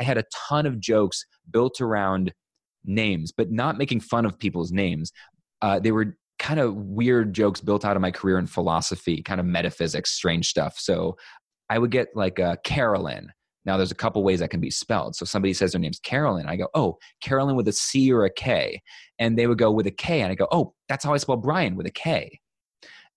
I 0.02 0.04
had 0.04 0.18
a 0.18 0.24
ton 0.48 0.66
of 0.66 0.80
jokes 0.80 1.24
built 1.48 1.80
around 1.80 2.34
names, 2.84 3.30
but 3.30 3.52
not 3.52 3.78
making 3.78 4.00
fun 4.00 4.26
of 4.26 4.36
people's 4.36 4.72
names. 4.72 5.12
Uh, 5.60 5.78
they 5.78 5.92
were 5.92 6.16
kind 6.40 6.58
of 6.58 6.74
weird 6.74 7.32
jokes 7.32 7.60
built 7.60 7.84
out 7.84 7.94
of 7.94 8.02
my 8.02 8.10
career 8.10 8.36
in 8.36 8.48
philosophy, 8.48 9.22
kind 9.22 9.38
of 9.38 9.46
metaphysics, 9.46 10.10
strange 10.10 10.48
stuff. 10.48 10.76
So 10.76 11.16
I 11.70 11.78
would 11.78 11.92
get 11.92 12.08
like 12.16 12.40
uh, 12.40 12.56
Carolyn. 12.64 13.30
Now 13.64 13.76
there's 13.76 13.92
a 13.92 13.94
couple 13.94 14.24
ways 14.24 14.40
that 14.40 14.50
can 14.50 14.58
be 14.58 14.72
spelled. 14.72 15.14
So 15.14 15.24
somebody 15.24 15.54
says 15.54 15.70
their 15.70 15.80
name's 15.80 16.00
Carolyn. 16.00 16.48
I 16.48 16.56
go, 16.56 16.66
oh, 16.74 16.98
Carolyn 17.22 17.54
with 17.54 17.68
a 17.68 17.72
C 17.72 18.12
or 18.12 18.24
a 18.24 18.30
K. 18.30 18.82
And 19.20 19.38
they 19.38 19.46
would 19.46 19.58
go 19.58 19.70
with 19.70 19.86
a 19.86 19.92
K. 19.92 20.20
And 20.22 20.32
I 20.32 20.34
go, 20.34 20.48
oh, 20.50 20.74
that's 20.88 21.04
how 21.04 21.14
I 21.14 21.18
spell 21.18 21.36
Brian 21.36 21.76
with 21.76 21.86
a 21.86 21.92
K. 21.92 22.40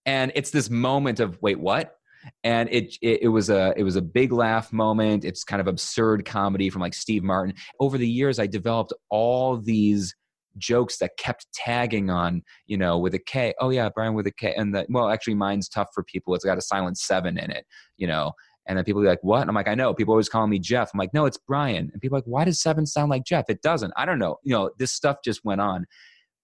And 0.05 0.31
it's 0.35 0.51
this 0.51 0.69
moment 0.69 1.19
of, 1.19 1.41
wait, 1.41 1.59
what? 1.59 1.95
And 2.43 2.69
it, 2.71 2.95
it, 3.01 3.23
it 3.23 3.27
was 3.27 3.49
a 3.49 3.73
it 3.77 3.83
was 3.83 3.95
a 3.95 4.01
big 4.01 4.31
laugh 4.31 4.71
moment. 4.73 5.25
It's 5.25 5.43
kind 5.43 5.61
of 5.61 5.67
absurd 5.67 6.25
comedy 6.25 6.69
from 6.69 6.81
like 6.81 6.93
Steve 6.93 7.23
Martin. 7.23 7.55
Over 7.79 7.97
the 7.97 8.07
years, 8.07 8.39
I 8.39 8.47
developed 8.47 8.93
all 9.09 9.57
these 9.57 10.15
jokes 10.57 10.97
that 10.97 11.17
kept 11.17 11.47
tagging 11.53 12.09
on, 12.09 12.41
you 12.65 12.77
know, 12.77 12.97
with 12.97 13.13
a 13.13 13.19
K. 13.19 13.53
Oh 13.59 13.69
yeah, 13.69 13.89
Brian 13.89 14.13
with 14.13 14.27
a 14.27 14.31
K. 14.31 14.53
And 14.55 14.73
the 14.73 14.85
well, 14.89 15.09
actually, 15.09 15.35
mine's 15.35 15.69
tough 15.69 15.89
for 15.93 16.03
people. 16.03 16.33
It's 16.35 16.45
got 16.45 16.57
a 16.57 16.61
silent 16.61 16.97
seven 16.97 17.37
in 17.37 17.51
it, 17.51 17.65
you 17.97 18.07
know. 18.07 18.31
And 18.67 18.77
then 18.77 18.85
people 18.85 19.01
be 19.01 19.07
like, 19.07 19.19
"What?" 19.21 19.41
And 19.41 19.49
I'm 19.49 19.55
like, 19.55 19.67
"I 19.67 19.75
know." 19.75 19.93
People 19.93 20.13
always 20.13 20.29
call 20.29 20.47
me 20.47 20.57
Jeff. 20.59 20.91
I'm 20.93 20.97
like, 20.97 21.13
"No, 21.13 21.25
it's 21.25 21.37
Brian." 21.37 21.89
And 21.93 22.01
people 22.01 22.17
like, 22.17 22.25
"Why 22.25 22.45
does 22.45 22.61
seven 22.61 22.85
sound 22.85 23.09
like 23.11 23.23
Jeff?" 23.23 23.45
It 23.49 23.61
doesn't. 23.61 23.93
I 23.95 24.05
don't 24.05 24.19
know. 24.19 24.37
You 24.43 24.53
know, 24.53 24.71
this 24.79 24.91
stuff 24.91 25.17
just 25.23 25.45
went 25.45 25.61
on. 25.61 25.85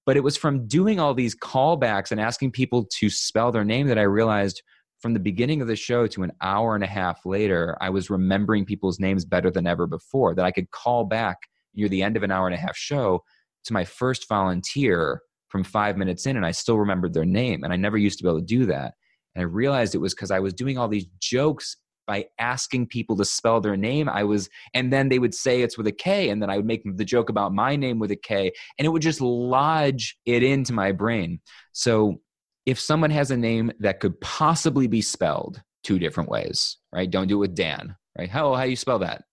But 0.06 0.18
it 0.18 0.24
was 0.24 0.36
from 0.36 0.68
doing 0.68 1.00
all 1.00 1.14
these 1.14 1.36
callbacks 1.36 2.12
and 2.12 2.20
asking 2.20 2.52
people 2.52 2.88
to 3.00 3.10
spell 3.10 3.52
their 3.52 3.64
name 3.64 3.88
that 3.88 4.00
I 4.00 4.04
realized 4.04 4.62
from 5.02 5.14
the 5.14 5.20
beginning 5.20 5.62
of 5.62 5.68
the 5.68 5.76
show 5.76 6.08
to 6.08 6.24
an 6.24 6.32
hour 6.42 6.76
and 6.76 6.84
a 6.84 6.88
half 6.88 7.26
later, 7.26 7.78
I 7.82 7.90
was 7.90 8.10
remembering 8.10 8.66
people's 8.66 9.00
names 9.00 9.26
better 9.26 9.50
than 9.50 9.68
ever 9.68 9.88
before. 9.88 10.36
That 10.36 10.46
I 10.46 10.52
could 10.52 10.70
call 10.72 11.06
back 11.06 11.38
near 11.74 11.90
the 11.90 12.04
end 12.04 12.18
of 12.18 12.24
an 12.24 12.32
hour 12.32 12.48
and 12.48 12.56
a 12.56 12.60
half 12.60 12.76
show 12.76 13.24
to 13.66 13.74
my 13.74 13.84
first 13.84 14.28
volunteer 14.28 15.22
from 15.50 15.64
five 15.64 15.98
minutes 15.98 16.26
in, 16.26 16.38
and 16.38 16.46
I 16.46 16.52
still 16.52 16.78
remembered 16.78 17.14
their 17.14 17.26
name. 17.26 17.64
And 17.64 17.74
I 17.74 17.76
never 17.76 17.98
used 17.98 18.20
to 18.20 18.24
be 18.24 18.30
able 18.30 18.40
to 18.40 18.46
do 18.46 18.66
that. 18.68 18.94
And 19.36 19.42
I 19.42 19.46
realized 19.46 19.96
it 19.96 20.00
was 20.00 20.14
because 20.14 20.32
I 20.32 20.40
was 20.40 20.54
doing 20.54 20.78
all 20.78 20.88
these 20.88 21.08
jokes 21.20 21.78
by 22.08 22.26
asking 22.40 22.88
people 22.88 23.16
to 23.16 23.26
spell 23.26 23.62
their 23.62 23.78
name. 23.78 24.10
I 24.10 24.24
was, 24.24 24.50
and 24.74 24.92
then 24.92 25.10
they 25.10 25.20
would 25.20 25.34
say 25.34 25.62
it's 25.62 25.78
with 25.78 25.88
a 25.88 25.92
K, 25.92 26.30
and 26.30 26.42
then 26.42 26.50
I 26.50 26.58
would 26.58 26.66
make 26.66 26.84
the 26.86 27.06
joke 27.06 27.30
about 27.30 27.54
my 27.54 27.76
name 27.76 28.00
with 28.00 28.12
a 28.12 28.16
K, 28.16 28.52
and 28.78 28.86
it 28.86 28.90
would 28.90 29.02
just 29.02 29.22
lodge 29.22 30.18
it 30.26 30.44
into 30.44 30.74
my 30.74 30.92
brain. 30.92 31.40
So 31.72 32.22
if 32.66 32.80
someone 32.80 33.12
has 33.12 33.32
a 33.32 33.38
name 33.38 33.72
that 33.80 34.00
could 34.00 34.20
possibly 34.22 34.88
be 34.88 35.02
spelled 35.02 35.62
two 35.84 36.00
different 36.00 36.30
ways, 36.30 36.78
right? 36.94 37.10
Don't 37.10 37.28
do 37.28 37.38
it 37.38 37.40
with 37.40 37.56
Dan, 37.56 37.96
right? 38.18 38.30
How 38.30 38.54
how 38.54 38.64
do 38.64 38.70
you 38.70 38.76
spell 38.76 39.00
that? 39.00 39.24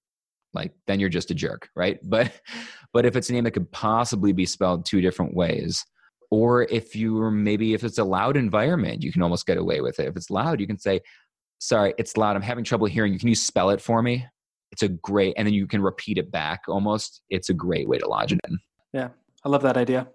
Like 0.55 0.73
then 0.87 0.99
you're 0.99 1.09
just 1.09 1.31
a 1.31 1.35
jerk, 1.35 1.69
right? 1.77 1.99
But 2.09 2.33
but 2.93 3.05
if 3.05 3.17
it's 3.17 3.29
a 3.29 3.33
name 3.33 3.45
that 3.45 3.53
could 3.53 3.71
possibly 3.71 4.33
be 4.33 4.47
spelled 4.47 4.87
two 4.87 5.01
different 5.01 5.35
ways, 5.35 5.85
or 6.31 6.63
if 6.65 6.97
you 6.97 7.21
are 7.21 7.31
maybe 7.31 7.75
if 7.75 7.85
it's 7.85 7.99
a 7.99 8.05
loud 8.05 8.37
environment, 8.37 9.03
you 9.03 9.13
can 9.13 9.23
almost 9.23 9.47
get 9.47 9.59
away 9.59 9.81
with 9.81 10.01
it. 10.01 10.09
If 10.09 10.17
it's 10.17 10.31
loud, 10.31 10.61
you 10.61 10.67
can 10.67 10.79
say, 10.79 11.01
"Sorry, 11.59 11.93
it's 11.99 12.17
loud. 12.17 12.37
I'm 12.37 12.43
having 12.43 12.65
trouble 12.65 12.87
hearing 12.87 13.13
you. 13.13 13.19
Can 13.19 13.29
you 13.29 13.35
spell 13.35 13.71
it 13.71 13.81
for 13.81 14.03
me?" 14.03 14.27
It's 14.73 14.83
a 14.83 14.89
great, 14.89 15.35
and 15.37 15.47
then 15.47 15.55
you 15.55 15.67
can 15.67 15.83
repeat 15.83 16.19
it 16.19 16.31
back. 16.31 16.61
Almost, 16.69 17.23
it's 17.31 17.49
a 17.49 17.55
great 17.55 17.89
way 17.89 17.99
to 17.99 18.07
lodge 18.07 18.33
it 18.33 18.41
in. 18.49 18.59
Yeah, 18.93 19.09
I 19.45 19.49
love 19.49 19.63
that 19.63 19.77
idea. 19.77 20.09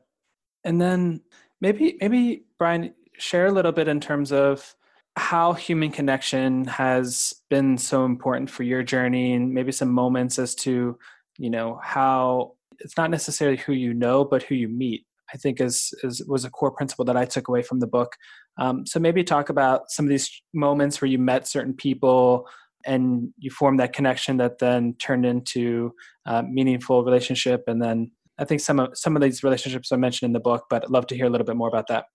And 0.64 0.80
then 0.80 1.22
maybe 1.62 1.98
maybe 2.00 2.46
Brian, 2.58 2.94
share 3.18 3.48
a 3.48 3.52
little 3.52 3.72
bit 3.72 3.88
in 3.88 4.00
terms 4.00 4.32
of 4.32 4.76
how 5.16 5.54
human 5.54 5.92
connection 5.92 6.66
has 6.66 7.34
been 7.50 7.78
so 7.78 8.06
important 8.06 8.50
for 8.50 8.64
your 8.64 8.82
journey 8.82 9.34
and 9.34 9.54
maybe 9.54 9.72
some 9.72 9.92
moments 9.92 10.40
as 10.40 10.56
to 10.56 10.98
you 11.38 11.50
know 11.50 11.80
how 11.84 12.54
it's 12.80 12.98
not 12.98 13.12
necessarily 13.12 13.58
who 13.58 13.74
you 13.74 13.94
know 13.94 14.26
but 14.26 14.42
who 14.44 14.56
you 14.56 14.68
meet 14.68 15.06
i 15.32 15.38
think 15.38 15.62
is, 15.62 15.94
is 16.04 16.26
was 16.28 16.46
a 16.46 16.50
core 16.50 16.72
principle 16.72 17.06
that 17.06 17.18
i 17.18 17.26
took 17.26 17.48
away 17.48 17.62
from 17.62 17.80
the 17.80 17.88
book. 17.88 18.16
Um, 18.60 18.86
so 18.86 19.00
maybe 19.00 19.24
talk 19.24 19.50
about 19.50 19.90
some 19.90 20.06
of 20.06 20.10
these 20.10 20.30
moments 20.54 21.02
where 21.02 21.10
you 21.10 21.18
met 21.18 21.48
certain 21.48 21.74
people 21.74 22.48
and 22.86 23.34
you 23.40 23.50
formed 23.50 23.80
that 23.80 23.94
connection 23.94 24.38
that 24.38 24.60
then 24.60 24.96
turned 25.00 25.26
into 25.26 25.94
a 26.28 26.44
meaningful 26.44 27.04
relationship. 27.04 27.64
And 27.68 27.82
then 27.82 28.12
i 28.40 28.46
think 28.46 28.62
some 28.62 28.80
of 28.80 28.98
some 28.98 29.16
of 29.16 29.22
these 29.22 29.44
relationships 29.44 29.92
are 29.92 29.98
mentioned 29.98 30.30
in 30.30 30.34
the 30.34 30.40
book 30.40 30.66
but 30.70 30.84
i'd 30.84 30.90
love 30.90 31.08
to 31.08 31.16
hear 31.16 31.26
a 31.26 31.30
little 31.30 31.46
bit 31.46 31.56
more 31.56 31.68
about 31.68 31.88
that 31.88 32.06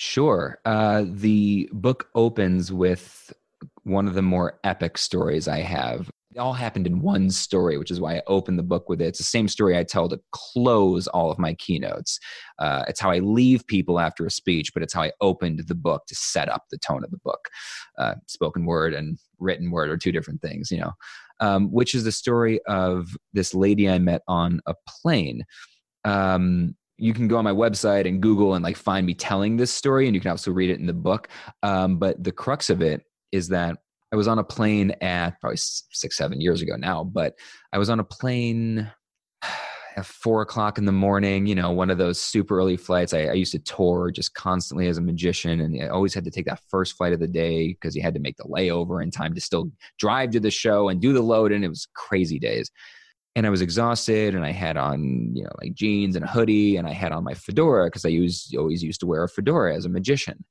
Sure. 0.00 0.58
Uh, 0.64 1.04
the 1.06 1.68
book 1.74 2.08
opens 2.14 2.72
with 2.72 3.34
one 3.82 4.08
of 4.08 4.14
the 4.14 4.22
more 4.22 4.58
epic 4.64 4.96
stories 4.96 5.46
I 5.46 5.58
have. 5.58 6.10
It 6.34 6.38
all 6.38 6.54
happened 6.54 6.86
in 6.86 7.02
one 7.02 7.28
story, 7.28 7.76
which 7.76 7.90
is 7.90 8.00
why 8.00 8.16
I 8.16 8.22
opened 8.26 8.58
the 8.58 8.62
book 8.62 8.88
with 8.88 9.02
it. 9.02 9.08
It's 9.08 9.18
the 9.18 9.24
same 9.24 9.46
story 9.46 9.76
I 9.76 9.84
tell 9.84 10.08
to 10.08 10.18
close 10.32 11.06
all 11.08 11.30
of 11.30 11.38
my 11.38 11.52
keynotes. 11.52 12.18
Uh, 12.58 12.82
it's 12.88 12.98
how 12.98 13.10
I 13.10 13.18
leave 13.18 13.66
people 13.66 14.00
after 14.00 14.24
a 14.24 14.30
speech, 14.30 14.72
but 14.72 14.82
it's 14.82 14.94
how 14.94 15.02
I 15.02 15.12
opened 15.20 15.64
the 15.66 15.74
book 15.74 16.06
to 16.06 16.14
set 16.14 16.48
up 16.48 16.64
the 16.70 16.78
tone 16.78 17.04
of 17.04 17.10
the 17.10 17.20
book. 17.22 17.50
Uh, 17.98 18.14
spoken 18.26 18.64
word 18.64 18.94
and 18.94 19.18
written 19.38 19.70
word 19.70 19.90
are 19.90 19.98
two 19.98 20.12
different 20.12 20.40
things, 20.40 20.70
you 20.70 20.78
know, 20.78 20.92
um, 21.40 21.70
which 21.70 21.94
is 21.94 22.04
the 22.04 22.12
story 22.12 22.58
of 22.64 23.18
this 23.34 23.52
lady 23.52 23.86
I 23.86 23.98
met 23.98 24.22
on 24.26 24.62
a 24.64 24.72
plane. 25.02 25.44
Um, 26.06 26.74
you 27.00 27.14
can 27.14 27.28
go 27.28 27.38
on 27.38 27.44
my 27.44 27.52
website 27.52 28.06
and 28.06 28.20
Google 28.20 28.54
and 28.54 28.62
like 28.62 28.76
find 28.76 29.06
me 29.06 29.14
telling 29.14 29.56
this 29.56 29.72
story, 29.72 30.06
and 30.06 30.14
you 30.14 30.20
can 30.20 30.30
also 30.30 30.52
read 30.52 30.70
it 30.70 30.78
in 30.78 30.86
the 30.86 30.92
book. 30.92 31.28
Um, 31.62 31.96
but 31.96 32.22
the 32.22 32.32
crux 32.32 32.68
of 32.68 32.82
it 32.82 33.02
is 33.32 33.48
that 33.48 33.78
I 34.12 34.16
was 34.16 34.28
on 34.28 34.38
a 34.38 34.44
plane 34.44 34.90
at 35.00 35.40
probably 35.40 35.56
six, 35.56 36.16
seven 36.16 36.40
years 36.40 36.60
ago 36.62 36.76
now, 36.76 37.04
but 37.04 37.34
I 37.72 37.78
was 37.78 37.88
on 37.88 38.00
a 38.00 38.04
plane 38.04 38.90
at 39.96 40.04
four 40.04 40.42
o'clock 40.42 40.76
in 40.76 40.84
the 40.84 40.92
morning, 40.92 41.46
you 41.46 41.54
know, 41.54 41.70
one 41.70 41.90
of 41.90 41.96
those 41.96 42.20
super 42.20 42.58
early 42.58 42.76
flights. 42.76 43.14
I, 43.14 43.26
I, 43.26 43.32
used 43.32 43.52
to 43.52 43.58
tour 43.60 44.10
just 44.10 44.34
constantly 44.34 44.86
as 44.86 44.98
a 44.98 45.02
magician, 45.02 45.60
and 45.60 45.82
I 45.82 45.88
always 45.88 46.12
had 46.12 46.24
to 46.24 46.30
take 46.30 46.46
that 46.46 46.60
first 46.68 46.96
flight 46.96 47.14
of 47.14 47.20
the 47.20 47.28
day 47.28 47.68
because 47.68 47.96
you 47.96 48.02
had 48.02 48.14
to 48.14 48.20
make 48.20 48.36
the 48.36 48.44
layover 48.44 49.02
in 49.02 49.10
time 49.10 49.34
to 49.34 49.40
still 49.40 49.70
drive 49.98 50.30
to 50.32 50.40
the 50.40 50.50
show 50.50 50.90
and 50.90 51.00
do 51.00 51.12
the 51.12 51.22
load. 51.22 51.50
And 51.50 51.64
it 51.64 51.68
was 51.68 51.88
crazy 51.94 52.38
days 52.38 52.70
and 53.36 53.46
I 53.46 53.50
was 53.50 53.62
exhausted 53.62 54.34
and 54.34 54.44
I 54.44 54.50
had 54.50 54.76
on, 54.76 55.34
you 55.34 55.44
know, 55.44 55.50
like 55.62 55.74
jeans 55.74 56.16
and 56.16 56.24
a 56.24 56.28
hoodie 56.28 56.76
and 56.76 56.86
I 56.86 56.92
had 56.92 57.12
on 57.12 57.24
my 57.24 57.34
fedora 57.34 57.86
because 57.86 58.04
I 58.04 58.08
used, 58.08 58.54
always 58.56 58.82
used 58.82 59.00
to 59.00 59.06
wear 59.06 59.22
a 59.22 59.28
fedora 59.28 59.74
as 59.74 59.84
a 59.84 59.88
magician. 59.88 60.44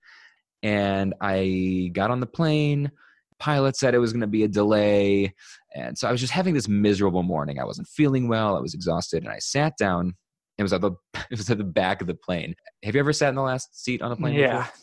And 0.63 1.13
I 1.21 1.91
got 1.93 2.11
on 2.11 2.19
the 2.19 2.25
plane. 2.25 2.91
Pilot 3.37 3.75
said 3.75 3.93
it 3.93 3.99
was 3.99 4.13
going 4.13 4.21
to 4.21 4.27
be 4.27 4.43
a 4.43 4.47
delay. 4.47 5.33
And 5.75 5.97
so 5.97 6.07
I 6.07 6.11
was 6.11 6.21
just 6.21 6.33
having 6.33 6.53
this 6.53 6.67
miserable 6.67 7.23
morning. 7.23 7.59
I 7.59 7.65
wasn't 7.65 7.87
feeling 7.87 8.27
well. 8.27 8.55
I 8.55 8.61
was 8.61 8.73
exhausted. 8.73 9.23
And 9.23 9.31
I 9.31 9.39
sat 9.39 9.77
down. 9.77 10.15
It 10.57 10.63
was 10.63 10.73
at 10.73 10.81
the 10.81 10.91
it 11.31 11.37
was 11.37 11.49
at 11.49 11.57
the 11.57 11.63
back 11.63 12.01
of 12.01 12.07
the 12.07 12.15
plane. 12.15 12.55
Have 12.83 12.95
you 12.95 12.99
ever 12.99 13.13
sat 13.13 13.29
in 13.29 13.35
the 13.35 13.41
last 13.41 13.83
seat 13.83 14.01
on 14.01 14.11
a 14.11 14.15
plane? 14.15 14.35
Yeah. 14.35 14.59
Before? 14.59 14.73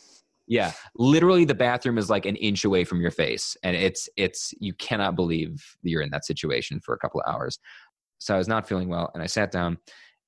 Yeah, 0.49 0.71
literally 0.95 1.43
the 1.43 1.53
bathroom 1.53 1.97
is 1.97 2.09
like 2.09 2.25
an 2.25 2.37
inch 2.37 2.63
away 2.63 2.85
from 2.85 3.01
your 3.01 3.11
face 3.11 3.57
and 3.63 3.75
it's 3.75 4.07
it's 4.15 4.53
you 4.59 4.73
cannot 4.75 5.17
believe 5.17 5.61
you're 5.83 6.01
in 6.01 6.09
that 6.11 6.25
situation 6.25 6.79
for 6.79 6.95
a 6.95 6.97
couple 6.97 7.19
of 7.19 7.31
hours 7.31 7.59
so 8.19 8.35
I 8.35 8.37
was 8.37 8.47
not 8.47 8.67
feeling 8.67 8.89
well, 8.89 9.11
and 9.13 9.23
I 9.23 9.27
sat 9.27 9.51
down, 9.51 9.77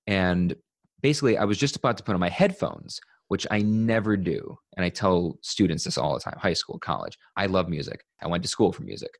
and 0.07 0.55
basically 1.01 1.37
I 1.37 1.45
was 1.45 1.57
just 1.57 1.75
about 1.75 1.97
to 1.97 2.03
put 2.03 2.13
on 2.13 2.19
my 2.19 2.29
headphones, 2.29 2.99
which 3.27 3.45
I 3.51 3.61
never 3.61 4.17
do, 4.17 4.57
and 4.75 4.85
I 4.85 4.89
tell 4.89 5.37
students 5.41 5.83
this 5.83 5.97
all 5.97 6.13
the 6.13 6.19
time, 6.19 6.37
high 6.39 6.53
school, 6.53 6.79
college. 6.79 7.17
I 7.35 7.45
love 7.45 7.69
music. 7.69 8.03
I 8.21 8.27
went 8.27 8.43
to 8.43 8.49
school 8.49 8.71
for 8.71 8.83
music, 8.83 9.11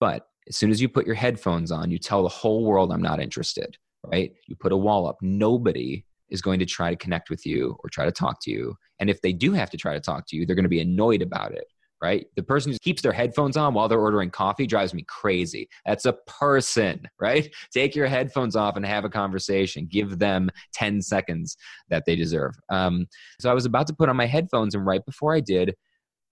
but 0.00 0.26
as 0.48 0.56
soon 0.56 0.70
as 0.70 0.80
you 0.80 0.88
put 0.88 1.06
your 1.06 1.14
headphones 1.14 1.70
on, 1.70 1.90
you 1.90 1.98
tell 1.98 2.22
the 2.22 2.28
whole 2.28 2.64
world 2.64 2.92
I'm 2.92 3.02
not 3.02 3.20
interested. 3.20 3.76
Right? 4.04 4.32
You 4.46 4.54
put 4.54 4.72
a 4.72 4.76
wall 4.76 5.08
up. 5.08 5.18
Nobody 5.20 6.04
is 6.30 6.40
going 6.40 6.60
to 6.60 6.66
try 6.66 6.90
to 6.90 6.96
connect 6.96 7.30
with 7.30 7.44
you 7.44 7.76
or 7.82 7.90
try 7.90 8.04
to 8.04 8.12
talk 8.12 8.38
to 8.42 8.50
you. 8.50 8.76
And 9.00 9.10
if 9.10 9.20
they 9.20 9.32
do 9.32 9.52
have 9.52 9.70
to 9.70 9.76
try 9.76 9.94
to 9.94 10.00
talk 10.00 10.26
to 10.28 10.36
you, 10.36 10.46
they're 10.46 10.56
going 10.56 10.64
to 10.64 10.68
be 10.68 10.80
annoyed 10.80 11.20
about 11.20 11.52
it 11.52 11.64
right? 12.02 12.26
The 12.36 12.42
person 12.42 12.72
who 12.72 12.78
keeps 12.78 13.02
their 13.02 13.12
headphones 13.12 13.56
on 13.56 13.74
while 13.74 13.88
they're 13.88 14.00
ordering 14.00 14.30
coffee 14.30 14.66
drives 14.66 14.94
me 14.94 15.04
crazy. 15.08 15.68
That's 15.84 16.06
a 16.06 16.14
person, 16.26 17.08
right? 17.20 17.52
Take 17.72 17.94
your 17.94 18.06
headphones 18.06 18.56
off 18.56 18.76
and 18.76 18.86
have 18.86 19.04
a 19.04 19.10
conversation. 19.10 19.88
Give 19.90 20.18
them 20.18 20.50
10 20.74 21.02
seconds 21.02 21.56
that 21.88 22.04
they 22.06 22.16
deserve. 22.16 22.54
Um, 22.70 23.06
so 23.40 23.50
I 23.50 23.54
was 23.54 23.64
about 23.64 23.86
to 23.88 23.94
put 23.94 24.08
on 24.08 24.16
my 24.16 24.26
headphones, 24.26 24.74
and 24.74 24.86
right 24.86 25.04
before 25.04 25.34
I 25.34 25.40
did, 25.40 25.74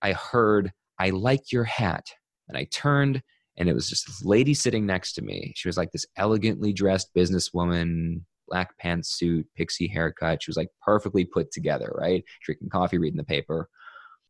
I 0.03 0.13
heard, 0.13 0.73
I 0.99 1.11
like 1.11 1.53
your 1.53 1.65
hat. 1.65 2.07
And 2.49 2.57
I 2.57 2.69
turned, 2.71 3.23
and 3.57 3.69
it 3.69 3.75
was 3.75 3.89
just 3.89 4.07
this 4.07 4.25
lady 4.25 4.55
sitting 4.55 4.87
next 4.87 5.15
to 5.15 5.23
me. 5.23 5.53
She 5.57 5.69
was 5.69 5.77
like 5.77 5.91
this 5.91 6.07
elegantly 6.17 6.73
dressed 6.73 7.13
businesswoman, 7.15 8.21
black 8.47 8.71
pantsuit, 8.83 9.45
pixie 9.57 9.89
haircut. 9.89 10.43
She 10.43 10.51
was 10.51 10.57
like 10.57 10.69
perfectly 10.81 11.25
put 11.25 11.51
together, 11.51 11.93
right? 11.99 12.23
Drinking 12.43 12.69
coffee, 12.69 12.99
reading 12.99 13.17
the 13.17 13.25
paper. 13.25 13.69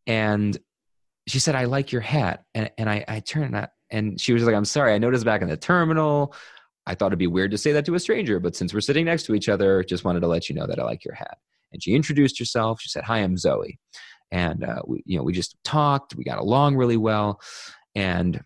And 0.07 0.57
she 1.27 1.39
said, 1.39 1.55
I 1.55 1.65
like 1.65 1.93
your 1.93 2.01
hat. 2.01 2.45
And, 2.55 2.71
and 2.79 2.89
I, 2.89 3.05
I 3.09 3.21
turned 3.21 3.55
and, 3.55 3.69
and 3.91 4.21
she 4.21 4.33
was 4.33 4.43
like, 4.45 4.55
I'm 4.55 4.65
sorry, 4.65 4.95
I 4.95 4.99
noticed 4.99 5.25
back 5.25 5.43
in 5.43 5.49
the 5.49 5.57
terminal. 5.57 6.35
I 6.87 6.95
thought 6.95 7.07
it'd 7.07 7.19
be 7.19 7.27
weird 7.27 7.51
to 7.51 7.59
say 7.59 7.73
that 7.73 7.85
to 7.87 7.95
a 7.95 8.01
stranger, 8.01 8.39
but 8.39 8.55
since 8.55 8.73
we're 8.73 8.81
sitting 8.81 9.07
next 9.07 9.25
to 9.25 9.35
each 9.35 9.49
other, 9.49 9.83
just 9.83 10.05
wanted 10.05 10.21
to 10.21 10.29
let 10.29 10.49
you 10.49 10.55
know 10.55 10.67
that 10.67 10.79
I 10.79 10.85
like 10.85 11.05
your 11.05 11.15
hat. 11.15 11.39
And 11.73 11.83
she 11.83 11.95
introduced 11.95 12.39
herself. 12.39 12.81
She 12.81 12.89
said, 12.89 13.05
Hi, 13.05 13.19
I'm 13.19 13.37
Zoe. 13.37 13.79
And, 14.31 14.65
uh, 14.65 14.83
we, 14.87 15.03
you 15.05 15.19
know, 15.19 15.25
we 15.25 15.33
just 15.33 15.57
talked, 15.65 16.15
we 16.15 16.25
got 16.25 16.39
along 16.39 16.77
really 16.77 16.97
well. 16.97 17.41
And 17.95 18.43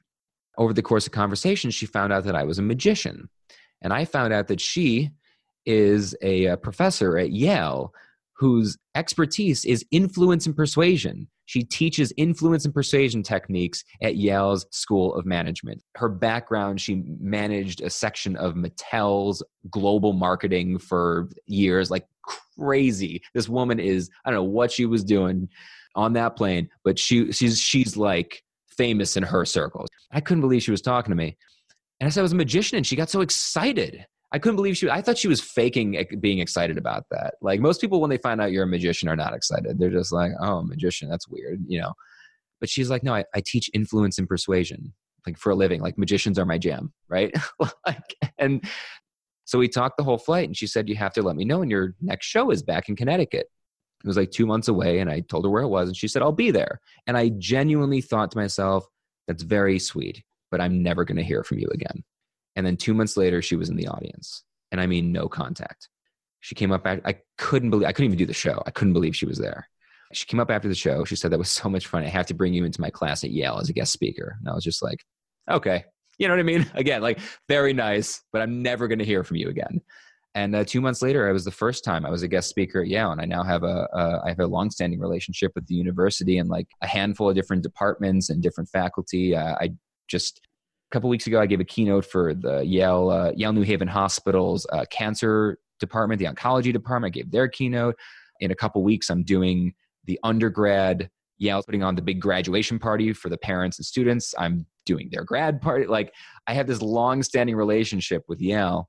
over 0.56 0.72
the 0.72 0.82
course 0.82 1.06
of 1.06 1.12
conversation, 1.12 1.70
she 1.70 1.86
found 1.86 2.12
out 2.12 2.24
that 2.24 2.36
I 2.36 2.44
was 2.44 2.58
a 2.58 2.62
magician. 2.62 3.28
And 3.82 3.92
I 3.92 4.04
found 4.04 4.32
out 4.32 4.48
that 4.48 4.60
she 4.60 5.10
is 5.66 6.14
a, 6.22 6.46
a 6.46 6.56
professor 6.56 7.18
at 7.18 7.30
Yale 7.30 7.92
whose 8.40 8.78
expertise 8.94 9.66
is 9.66 9.84
influence 9.90 10.46
and 10.46 10.56
persuasion. 10.56 11.28
She 11.44 11.62
teaches 11.62 12.10
influence 12.16 12.64
and 12.64 12.72
persuasion 12.72 13.22
techniques 13.22 13.84
at 14.02 14.16
Yale's 14.16 14.64
School 14.70 15.14
of 15.14 15.26
Management. 15.26 15.82
Her 15.96 16.08
background, 16.08 16.80
she 16.80 17.02
managed 17.20 17.82
a 17.82 17.90
section 17.90 18.36
of 18.36 18.54
Mattel's 18.54 19.42
global 19.70 20.14
marketing 20.14 20.78
for 20.78 21.28
years, 21.44 21.90
like 21.90 22.06
crazy. 22.58 23.20
This 23.34 23.46
woman 23.46 23.78
is, 23.78 24.08
I 24.24 24.30
don't 24.30 24.38
know 24.38 24.44
what 24.44 24.72
she 24.72 24.86
was 24.86 25.04
doing 25.04 25.50
on 25.94 26.14
that 26.14 26.34
plane, 26.34 26.70
but 26.82 26.98
she 26.98 27.30
she's 27.32 27.60
she's 27.60 27.94
like 27.94 28.42
famous 28.68 29.18
in 29.18 29.22
her 29.22 29.44
circles. 29.44 29.88
I 30.12 30.20
couldn't 30.20 30.40
believe 30.40 30.62
she 30.62 30.70
was 30.70 30.80
talking 30.80 31.10
to 31.10 31.16
me. 31.16 31.36
And 32.00 32.06
I 32.06 32.10
said 32.10 32.20
I 32.20 32.22
was 32.22 32.32
a 32.32 32.36
magician 32.36 32.78
and 32.78 32.86
she 32.86 32.96
got 32.96 33.10
so 33.10 33.20
excited. 33.20 34.06
I 34.32 34.38
couldn't 34.38 34.56
believe 34.56 34.76
she. 34.76 34.88
I 34.88 35.02
thought 35.02 35.18
she 35.18 35.28
was 35.28 35.40
faking 35.40 36.04
being 36.20 36.38
excited 36.38 36.78
about 36.78 37.04
that. 37.10 37.34
Like 37.42 37.60
most 37.60 37.80
people, 37.80 38.00
when 38.00 38.10
they 38.10 38.18
find 38.18 38.40
out 38.40 38.52
you're 38.52 38.62
a 38.62 38.68
magician, 38.68 39.08
are 39.08 39.16
not 39.16 39.34
excited. 39.34 39.78
They're 39.78 39.90
just 39.90 40.12
like, 40.12 40.32
"Oh, 40.40 40.62
magician, 40.62 41.08
that's 41.08 41.28
weird," 41.28 41.64
you 41.66 41.80
know. 41.80 41.92
But 42.60 42.68
she's 42.68 42.90
like, 42.90 43.02
"No, 43.02 43.14
I, 43.14 43.24
I 43.34 43.42
teach 43.44 43.68
influence 43.74 44.18
and 44.18 44.28
persuasion, 44.28 44.92
like 45.26 45.36
for 45.36 45.50
a 45.50 45.56
living. 45.56 45.80
Like 45.80 45.98
magicians 45.98 46.38
are 46.38 46.46
my 46.46 46.58
jam, 46.58 46.92
right?" 47.08 47.34
like, 47.86 48.14
and 48.38 48.64
so 49.46 49.58
we 49.58 49.68
talked 49.68 49.96
the 49.96 50.04
whole 50.04 50.18
flight, 50.18 50.46
and 50.46 50.56
she 50.56 50.68
said, 50.68 50.88
"You 50.88 50.96
have 50.96 51.12
to 51.14 51.22
let 51.22 51.36
me 51.36 51.44
know 51.44 51.58
when 51.58 51.70
your 51.70 51.94
next 52.00 52.26
show 52.26 52.50
is 52.50 52.62
back 52.62 52.88
in 52.88 52.96
Connecticut." 52.96 53.46
It 54.02 54.06
was 54.06 54.16
like 54.16 54.30
two 54.30 54.46
months 54.46 54.68
away, 54.68 55.00
and 55.00 55.10
I 55.10 55.20
told 55.20 55.44
her 55.44 55.50
where 55.50 55.62
it 55.62 55.68
was, 55.68 55.88
and 55.88 55.96
she 55.96 56.08
said, 56.08 56.22
"I'll 56.22 56.32
be 56.32 56.52
there." 56.52 56.80
And 57.08 57.16
I 57.16 57.30
genuinely 57.30 58.00
thought 58.00 58.30
to 58.30 58.38
myself, 58.38 58.86
"That's 59.26 59.42
very 59.42 59.80
sweet, 59.80 60.22
but 60.52 60.60
I'm 60.60 60.84
never 60.84 61.04
going 61.04 61.18
to 61.18 61.24
hear 61.24 61.42
from 61.42 61.58
you 61.58 61.68
again." 61.72 62.04
And 62.56 62.66
then 62.66 62.76
two 62.76 62.94
months 62.94 63.16
later, 63.16 63.42
she 63.42 63.56
was 63.56 63.68
in 63.68 63.76
the 63.76 63.88
audience. 63.88 64.44
And 64.72 64.80
I 64.80 64.86
mean, 64.86 65.12
no 65.12 65.28
contact. 65.28 65.88
She 66.40 66.54
came 66.54 66.72
up, 66.72 66.86
I 66.86 67.16
couldn't 67.36 67.70
believe, 67.70 67.86
I 67.86 67.92
couldn't 67.92 68.06
even 68.06 68.18
do 68.18 68.26
the 68.26 68.32
show. 68.32 68.62
I 68.66 68.70
couldn't 68.70 68.94
believe 68.94 69.14
she 69.14 69.26
was 69.26 69.38
there. 69.38 69.68
She 70.12 70.26
came 70.26 70.40
up 70.40 70.50
after 70.50 70.68
the 70.68 70.74
show. 70.74 71.04
She 71.04 71.16
said, 71.16 71.30
That 71.30 71.38
was 71.38 71.50
so 71.50 71.68
much 71.68 71.86
fun. 71.86 72.02
I 72.02 72.08
have 72.08 72.26
to 72.26 72.34
bring 72.34 72.52
you 72.52 72.64
into 72.64 72.80
my 72.80 72.90
class 72.90 73.22
at 73.22 73.30
Yale 73.30 73.58
as 73.60 73.68
a 73.68 73.72
guest 73.72 73.92
speaker. 73.92 74.36
And 74.40 74.48
I 74.48 74.54
was 74.54 74.64
just 74.64 74.82
like, 74.82 75.04
okay. 75.50 75.84
You 76.18 76.28
know 76.28 76.34
what 76.34 76.40
I 76.40 76.44
mean? 76.44 76.66
Again, 76.74 77.02
like 77.02 77.20
very 77.48 77.72
nice, 77.72 78.22
but 78.32 78.42
I'm 78.42 78.62
never 78.62 78.88
going 78.88 78.98
to 78.98 79.04
hear 79.04 79.22
from 79.22 79.36
you 79.36 79.48
again. 79.48 79.80
And 80.34 80.54
uh, 80.54 80.64
two 80.64 80.80
months 80.80 81.02
later, 81.02 81.28
I 81.28 81.32
was 81.32 81.44
the 81.44 81.50
first 81.50 81.82
time 81.82 82.06
I 82.06 82.10
was 82.10 82.22
a 82.22 82.28
guest 82.28 82.48
speaker 82.48 82.82
at 82.82 82.88
Yale, 82.88 83.10
and 83.10 83.20
I 83.20 83.24
now 83.24 83.42
have 83.42 83.64
a, 83.64 83.88
a 83.92 84.22
I 84.24 84.28
have 84.28 84.38
a 84.38 84.46
longstanding 84.46 85.00
relationship 85.00 85.50
with 85.56 85.66
the 85.66 85.74
university 85.74 86.38
and 86.38 86.48
like 86.48 86.68
a 86.82 86.86
handful 86.86 87.28
of 87.28 87.34
different 87.34 87.64
departments 87.64 88.30
and 88.30 88.40
different 88.40 88.68
faculty. 88.70 89.34
Uh, 89.34 89.56
I 89.60 89.70
just 90.06 90.40
a 90.90 90.92
couple 90.92 91.08
weeks 91.08 91.26
ago, 91.26 91.40
I 91.40 91.46
gave 91.46 91.60
a 91.60 91.64
keynote 91.64 92.04
for 92.04 92.34
the 92.34 92.64
Yale 92.64 93.10
uh, 93.10 93.32
Yale 93.36 93.52
New 93.52 93.62
Haven 93.62 93.88
Hospital's 93.88 94.66
uh, 94.72 94.84
cancer 94.90 95.58
department, 95.78 96.18
the 96.18 96.26
oncology 96.26 96.72
department. 96.72 97.14
I 97.14 97.18
gave 97.18 97.30
their 97.30 97.48
keynote. 97.48 97.96
In 98.40 98.50
a 98.50 98.54
couple 98.54 98.82
weeks, 98.82 99.10
I'm 99.10 99.22
doing 99.22 99.74
the 100.06 100.18
undergrad 100.22 101.10
Yale 101.38 101.62
putting 101.62 101.82
on 101.82 101.94
the 101.94 102.02
big 102.02 102.20
graduation 102.20 102.78
party 102.78 103.12
for 103.12 103.28
the 103.28 103.36
parents 103.36 103.78
and 103.78 103.84
students. 103.86 104.34
I'm 104.38 104.66
doing 104.86 105.08
their 105.12 105.24
grad 105.24 105.60
party. 105.60 105.86
Like 105.86 106.12
I 106.46 106.54
have 106.54 106.66
this 106.66 106.80
long-standing 106.82 107.54
relationship 107.54 108.24
with 108.28 108.40
Yale 108.40 108.88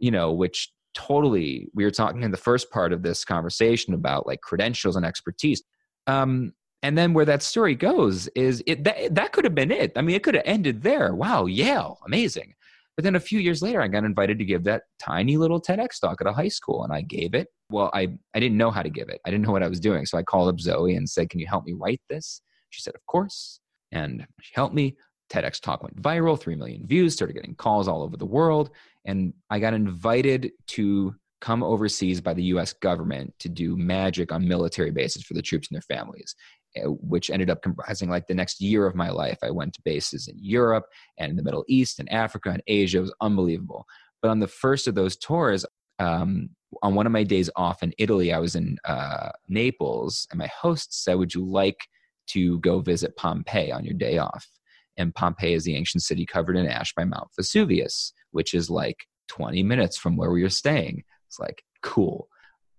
you 0.00 0.10
know, 0.10 0.32
which 0.32 0.72
totally 0.94 1.68
we 1.72 1.84
were 1.84 1.90
talking 1.92 2.24
in 2.24 2.32
the 2.32 2.36
first 2.36 2.70
part 2.72 2.92
of 2.92 3.02
this 3.02 3.24
conversation 3.24 3.94
about 3.94 4.26
like 4.26 4.40
credentials 4.40 4.96
and 4.96 5.06
expertise. 5.06 5.62
Um, 6.08 6.52
and 6.82 6.96
then 6.96 7.12
where 7.12 7.24
that 7.26 7.42
story 7.42 7.74
goes 7.74 8.26
is 8.28 8.62
it 8.66 8.84
that, 8.84 9.14
that 9.14 9.32
could 9.32 9.44
have 9.44 9.54
been 9.54 9.70
it. 9.70 9.92
I 9.96 10.02
mean, 10.02 10.16
it 10.16 10.22
could 10.22 10.34
have 10.34 10.44
ended 10.46 10.82
there. 10.82 11.14
Wow, 11.14 11.46
Yale, 11.46 11.98
amazing. 12.06 12.54
But 12.96 13.04
then 13.04 13.16
a 13.16 13.20
few 13.20 13.38
years 13.38 13.62
later, 13.62 13.80
I 13.80 13.88
got 13.88 14.04
invited 14.04 14.38
to 14.38 14.44
give 14.44 14.64
that 14.64 14.82
tiny 14.98 15.36
little 15.36 15.60
TEDx 15.60 16.00
talk 16.00 16.20
at 16.20 16.26
a 16.26 16.32
high 16.32 16.48
school, 16.48 16.84
and 16.84 16.92
I 16.92 17.02
gave 17.02 17.34
it. 17.34 17.48
Well, 17.70 17.90
I, 17.94 18.08
I 18.34 18.40
didn't 18.40 18.58
know 18.58 18.70
how 18.70 18.82
to 18.82 18.90
give 18.90 19.08
it. 19.08 19.20
I 19.24 19.30
didn't 19.30 19.46
know 19.46 19.52
what 19.52 19.62
I 19.62 19.68
was 19.68 19.80
doing. 19.80 20.04
So 20.06 20.18
I 20.18 20.22
called 20.22 20.48
up 20.48 20.60
Zoe 20.60 20.94
and 20.94 21.08
said, 21.08 21.30
Can 21.30 21.40
you 21.40 21.46
help 21.46 21.64
me 21.64 21.72
write 21.72 22.02
this? 22.08 22.42
She 22.70 22.82
said, 22.82 22.94
Of 22.94 23.06
course. 23.06 23.60
And 23.92 24.26
she 24.40 24.52
helped 24.54 24.74
me. 24.74 24.96
TEDx 25.30 25.60
talk 25.60 25.82
went 25.82 26.00
viral, 26.02 26.38
3 26.38 26.56
million 26.56 26.86
views, 26.86 27.14
started 27.14 27.34
getting 27.34 27.54
calls 27.54 27.86
all 27.86 28.02
over 28.02 28.16
the 28.16 28.26
world. 28.26 28.70
And 29.04 29.32
I 29.48 29.60
got 29.60 29.74
invited 29.74 30.50
to 30.68 31.14
come 31.40 31.62
overseas 31.62 32.20
by 32.20 32.34
the 32.34 32.42
US 32.44 32.72
government 32.72 33.32
to 33.38 33.48
do 33.48 33.76
magic 33.76 34.32
on 34.32 34.46
military 34.46 34.90
bases 34.90 35.22
for 35.22 35.34
the 35.34 35.42
troops 35.42 35.68
and 35.70 35.76
their 35.76 35.96
families, 35.96 36.34
which 36.84 37.30
ended 37.30 37.50
up 37.50 37.62
comprising 37.62 38.08
like 38.08 38.26
the 38.26 38.34
next 38.34 38.60
year 38.60 38.86
of 38.86 38.94
my 38.94 39.10
life. 39.10 39.38
I 39.42 39.50
went 39.50 39.74
to 39.74 39.82
bases 39.82 40.28
in 40.28 40.36
Europe 40.38 40.86
and 41.18 41.30
in 41.30 41.36
the 41.36 41.42
Middle 41.42 41.64
East 41.68 41.98
and 41.98 42.10
Africa 42.12 42.50
and 42.50 42.62
Asia. 42.66 42.98
It 42.98 43.02
was 43.02 43.14
unbelievable. 43.20 43.86
But 44.22 44.30
on 44.30 44.40
the 44.40 44.48
first 44.48 44.86
of 44.86 44.94
those 44.94 45.16
tours, 45.16 45.64
um, 45.98 46.50
on 46.82 46.94
one 46.94 47.06
of 47.06 47.12
my 47.12 47.24
days 47.24 47.50
off 47.56 47.82
in 47.82 47.92
Italy, 47.98 48.32
I 48.32 48.38
was 48.38 48.54
in 48.54 48.78
uh, 48.84 49.30
Naples, 49.48 50.26
and 50.30 50.38
my 50.38 50.48
host 50.48 51.02
said, 51.04 51.14
Would 51.14 51.34
you 51.34 51.44
like 51.44 51.78
to 52.28 52.58
go 52.60 52.80
visit 52.80 53.16
Pompeii 53.16 53.72
on 53.72 53.84
your 53.84 53.94
day 53.94 54.18
off? 54.18 54.46
And 54.96 55.14
Pompeii 55.14 55.54
is 55.54 55.64
the 55.64 55.76
ancient 55.76 56.02
city 56.02 56.26
covered 56.26 56.56
in 56.56 56.66
ash 56.66 56.94
by 56.94 57.04
Mount 57.04 57.28
Vesuvius, 57.36 58.12
which 58.30 58.54
is 58.54 58.70
like 58.70 59.06
20 59.28 59.62
minutes 59.62 59.96
from 59.96 60.16
where 60.16 60.30
we 60.30 60.42
were 60.42 60.50
staying. 60.50 61.02
It's 61.28 61.38
like, 61.38 61.62
cool. 61.82 62.28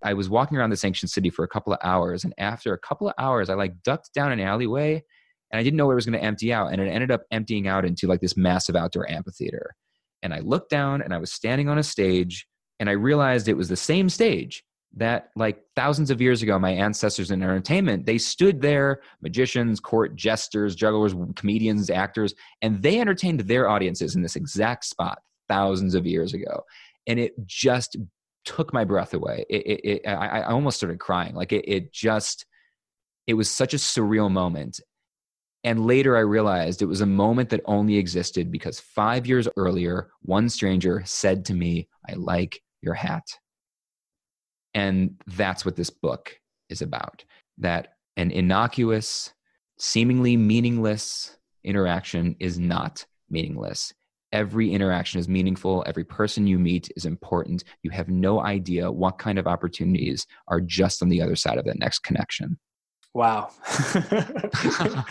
I 0.03 0.13
was 0.13 0.29
walking 0.29 0.57
around 0.57 0.69
this 0.69 0.85
ancient 0.85 1.11
city 1.11 1.29
for 1.29 1.43
a 1.43 1.47
couple 1.47 1.73
of 1.73 1.79
hours. 1.83 2.23
And 2.23 2.33
after 2.37 2.73
a 2.73 2.79
couple 2.79 3.07
of 3.07 3.13
hours, 3.17 3.49
I 3.49 3.53
like 3.53 3.83
ducked 3.83 4.13
down 4.13 4.31
an 4.31 4.39
alleyway 4.39 5.03
and 5.51 5.59
I 5.59 5.63
didn't 5.63 5.77
know 5.77 5.85
where 5.85 5.95
it 5.95 5.95
was 5.95 6.05
going 6.05 6.19
to 6.19 6.25
empty 6.25 6.53
out. 6.53 6.71
And 6.71 6.81
it 6.81 6.87
ended 6.87 7.11
up 7.11 7.23
emptying 7.31 7.67
out 7.67 7.85
into 7.85 8.07
like 8.07 8.21
this 8.21 8.37
massive 8.37 8.75
outdoor 8.75 9.09
amphitheater. 9.09 9.75
And 10.23 10.33
I 10.33 10.39
looked 10.39 10.69
down 10.69 11.01
and 11.01 11.13
I 11.13 11.17
was 11.17 11.31
standing 11.31 11.69
on 11.69 11.77
a 11.77 11.83
stage 11.83 12.47
and 12.79 12.89
I 12.89 12.93
realized 12.93 13.47
it 13.47 13.57
was 13.57 13.69
the 13.69 13.75
same 13.75 14.09
stage 14.09 14.63
that 14.95 15.29
like 15.35 15.61
thousands 15.75 16.11
of 16.11 16.19
years 16.19 16.41
ago 16.41 16.59
my 16.59 16.71
ancestors 16.71 17.31
in 17.31 17.41
entertainment 17.41 18.05
they 18.05 18.17
stood 18.17 18.61
there 18.61 18.99
magicians 19.21 19.79
court 19.79 20.17
jesters 20.17 20.75
jugglers 20.75 21.15
comedians 21.35 21.89
actors 21.89 22.33
and 22.61 22.81
they 22.81 22.99
entertained 22.99 23.39
their 23.41 23.69
audiences 23.69 24.15
in 24.15 24.21
this 24.21 24.35
exact 24.35 24.83
spot 24.83 25.19
thousands 25.47 25.95
of 25.95 26.05
years 26.05 26.33
ago 26.33 26.61
and 27.07 27.19
it 27.19 27.33
just 27.45 27.95
took 28.45 28.73
my 28.73 28.83
breath 28.83 29.13
away. 29.13 29.45
It, 29.49 29.65
it, 29.65 29.89
it 29.89 30.07
I, 30.07 30.41
I, 30.41 30.43
almost 30.51 30.77
started 30.77 30.99
crying. 30.99 31.35
Like 31.35 31.51
it, 31.53 31.65
it 31.67 31.93
just 31.93 32.45
it 33.27 33.33
was 33.35 33.49
such 33.49 33.73
a 33.73 33.77
surreal 33.77 34.31
moment. 34.31 34.79
And 35.63 35.85
later 35.85 36.17
i 36.17 36.21
realized 36.21 36.81
it 36.81 36.87
was 36.87 37.01
a 37.01 37.05
moment 37.05 37.49
that 37.49 37.61
only 37.65 37.97
existed 37.97 38.51
because 38.51 38.79
five 38.79 39.27
years 39.27 39.47
earlier 39.57 40.09
one 40.23 40.49
stranger 40.49 41.03
said 41.05 41.45
to 41.45 41.53
me 41.53 41.87
i 42.09 42.13
like 42.13 42.61
your 42.81 42.95
hat. 42.95 43.27
And 44.73 45.21
that's 45.27 45.65
what 45.65 45.75
this 45.75 45.89
book 45.89 46.35
is 46.69 46.81
about. 46.81 47.23
That 47.57 47.95
an 48.17 48.31
innocuous, 48.31 49.33
seemingly 49.77 50.37
meaningless 50.37 51.37
interaction 51.63 52.35
is 52.39 52.57
not 52.57 53.05
meaningless. 53.29 53.93
Every 54.31 54.71
interaction 54.71 55.19
is 55.19 55.27
meaningful. 55.27 55.83
Every 55.85 56.05
person 56.05 56.47
you 56.47 56.57
meet 56.57 56.89
is 56.95 57.05
important. 57.05 57.63
You 57.83 57.91
have 57.91 58.07
no 58.07 58.41
idea 58.41 58.91
what 58.91 59.17
kind 59.17 59.37
of 59.37 59.45
opportunities 59.45 60.25
are 60.47 60.61
just 60.61 61.01
on 61.01 61.09
the 61.09 61.21
other 61.21 61.35
side 61.35 61.57
of 61.57 61.65
that 61.65 61.79
next 61.79 61.99
connection. 61.99 62.57
Wow. 63.13 63.49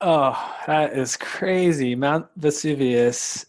oh, 0.00 0.54
that 0.66 0.94
is 0.94 1.16
crazy. 1.18 1.94
Mount 1.94 2.26
Vesuvius, 2.36 3.44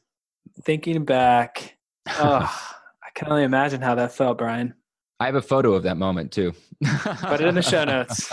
thinking 0.63 1.05
back, 1.05 1.77
oh, 2.09 2.61
I 3.03 3.09
can 3.15 3.29
only 3.29 3.43
imagine 3.43 3.81
how 3.81 3.95
that 3.95 4.13
felt, 4.13 4.37
Brian. 4.37 4.73
I 5.19 5.27
have 5.27 5.35
a 5.35 5.41
photo 5.41 5.73
of 5.73 5.83
that 5.83 5.95
moment 5.95 6.33
too. 6.33 6.53
Put 6.83 7.39
it 7.39 7.47
in 7.47 7.55
the 7.55 7.61
show 7.61 7.85
notes. 7.85 8.29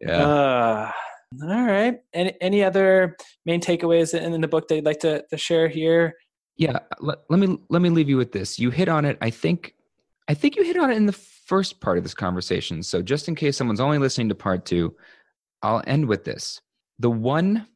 yeah. 0.00 0.26
Uh, 0.26 0.90
all 1.42 1.64
right. 1.64 1.98
Any 2.12 2.34
any 2.40 2.64
other 2.64 3.16
main 3.44 3.60
takeaways 3.60 4.14
in, 4.14 4.32
in 4.32 4.40
the 4.40 4.48
book 4.48 4.68
that 4.68 4.76
you'd 4.76 4.84
like 4.84 5.00
to, 5.00 5.24
to 5.28 5.36
share 5.36 5.68
here? 5.68 6.14
Yeah. 6.56 6.78
Let, 7.00 7.18
let 7.28 7.40
me 7.40 7.58
let 7.68 7.82
me 7.82 7.90
leave 7.90 8.08
you 8.08 8.16
with 8.16 8.32
this. 8.32 8.58
You 8.58 8.70
hit 8.70 8.88
on 8.88 9.04
it. 9.04 9.18
I 9.20 9.30
think 9.30 9.74
I 10.28 10.34
think 10.34 10.56
you 10.56 10.64
hit 10.64 10.76
on 10.76 10.90
it 10.90 10.96
in 10.96 11.06
the 11.06 11.12
first 11.12 11.80
part 11.80 11.98
of 11.98 12.04
this 12.04 12.14
conversation. 12.14 12.82
So 12.82 13.02
just 13.02 13.28
in 13.28 13.34
case 13.34 13.56
someone's 13.56 13.80
only 13.80 13.98
listening 13.98 14.28
to 14.30 14.34
part 14.34 14.64
two, 14.64 14.96
I'll 15.62 15.82
end 15.86 16.06
with 16.06 16.24
this. 16.24 16.60
The 16.98 17.10
one 17.10 17.66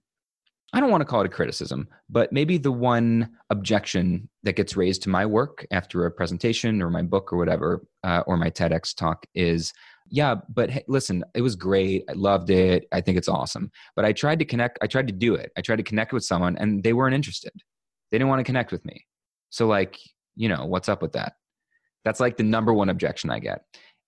I 0.72 0.78
don't 0.78 0.90
want 0.90 1.00
to 1.00 1.04
call 1.04 1.22
it 1.22 1.26
a 1.26 1.30
criticism, 1.30 1.88
but 2.08 2.32
maybe 2.32 2.56
the 2.56 2.70
one 2.70 3.30
objection 3.50 4.28
that 4.44 4.54
gets 4.54 4.76
raised 4.76 5.02
to 5.02 5.08
my 5.08 5.26
work 5.26 5.66
after 5.72 6.06
a 6.06 6.10
presentation 6.12 6.80
or 6.80 6.90
my 6.90 7.02
book 7.02 7.32
or 7.32 7.38
whatever, 7.38 7.84
uh, 8.04 8.22
or 8.26 8.36
my 8.36 8.50
TEDx 8.50 8.94
talk 8.94 9.26
is, 9.34 9.72
yeah, 10.10 10.36
but 10.48 10.70
hey, 10.70 10.84
listen, 10.88 11.24
it 11.34 11.42
was 11.42 11.56
great. 11.56 12.04
I 12.08 12.12
loved 12.12 12.50
it. 12.50 12.86
I 12.92 13.00
think 13.00 13.16
it's 13.16 13.28
awesome. 13.28 13.70
But 13.94 14.04
I 14.04 14.12
tried 14.12 14.40
to 14.40 14.44
connect, 14.44 14.78
I 14.82 14.86
tried 14.86 15.06
to 15.06 15.12
do 15.12 15.34
it. 15.34 15.52
I 15.56 15.60
tried 15.60 15.76
to 15.76 15.82
connect 15.82 16.12
with 16.12 16.24
someone 16.24 16.56
and 16.58 16.82
they 16.82 16.92
weren't 16.92 17.14
interested. 17.14 17.52
They 18.10 18.18
didn't 18.18 18.28
want 18.28 18.40
to 18.40 18.44
connect 18.44 18.72
with 18.72 18.84
me. 18.84 19.06
So, 19.50 19.66
like, 19.66 19.98
you 20.34 20.48
know, 20.48 20.66
what's 20.66 20.88
up 20.88 21.00
with 21.00 21.12
that? 21.12 21.34
That's 22.04 22.20
like 22.20 22.36
the 22.36 22.42
number 22.42 22.72
one 22.72 22.88
objection 22.88 23.30
I 23.30 23.38
get. 23.38 23.62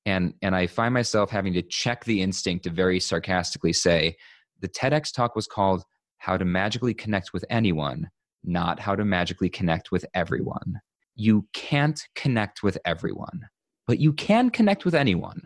And, 0.04 0.34
and 0.42 0.56
I 0.56 0.66
find 0.66 0.92
myself 0.92 1.30
having 1.30 1.52
to 1.52 1.62
check 1.62 2.04
the 2.04 2.20
instinct 2.20 2.64
to 2.64 2.70
very 2.70 2.98
sarcastically 2.98 3.72
say, 3.72 4.16
the 4.60 4.68
TEDx 4.68 5.14
talk 5.14 5.36
was 5.36 5.46
called 5.46 5.84
how 6.18 6.36
to 6.36 6.44
magically 6.44 6.94
connect 6.94 7.32
with 7.32 7.44
anyone, 7.50 8.08
not 8.42 8.80
how 8.80 8.96
to 8.96 9.04
magically 9.04 9.48
connect 9.48 9.92
with 9.92 10.04
everyone. 10.14 10.80
You 11.14 11.46
can't 11.52 12.00
connect 12.16 12.62
with 12.62 12.78
everyone, 12.84 13.42
but 13.86 13.98
you 14.00 14.12
can 14.12 14.50
connect 14.50 14.84
with 14.84 14.94
anyone. 14.94 15.42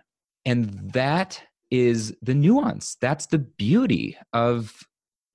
And 0.46 0.92
that 0.92 1.42
is 1.70 2.16
the 2.22 2.34
nuance. 2.34 2.96
That's 3.00 3.26
the 3.26 3.38
beauty 3.38 4.16
of 4.32 4.72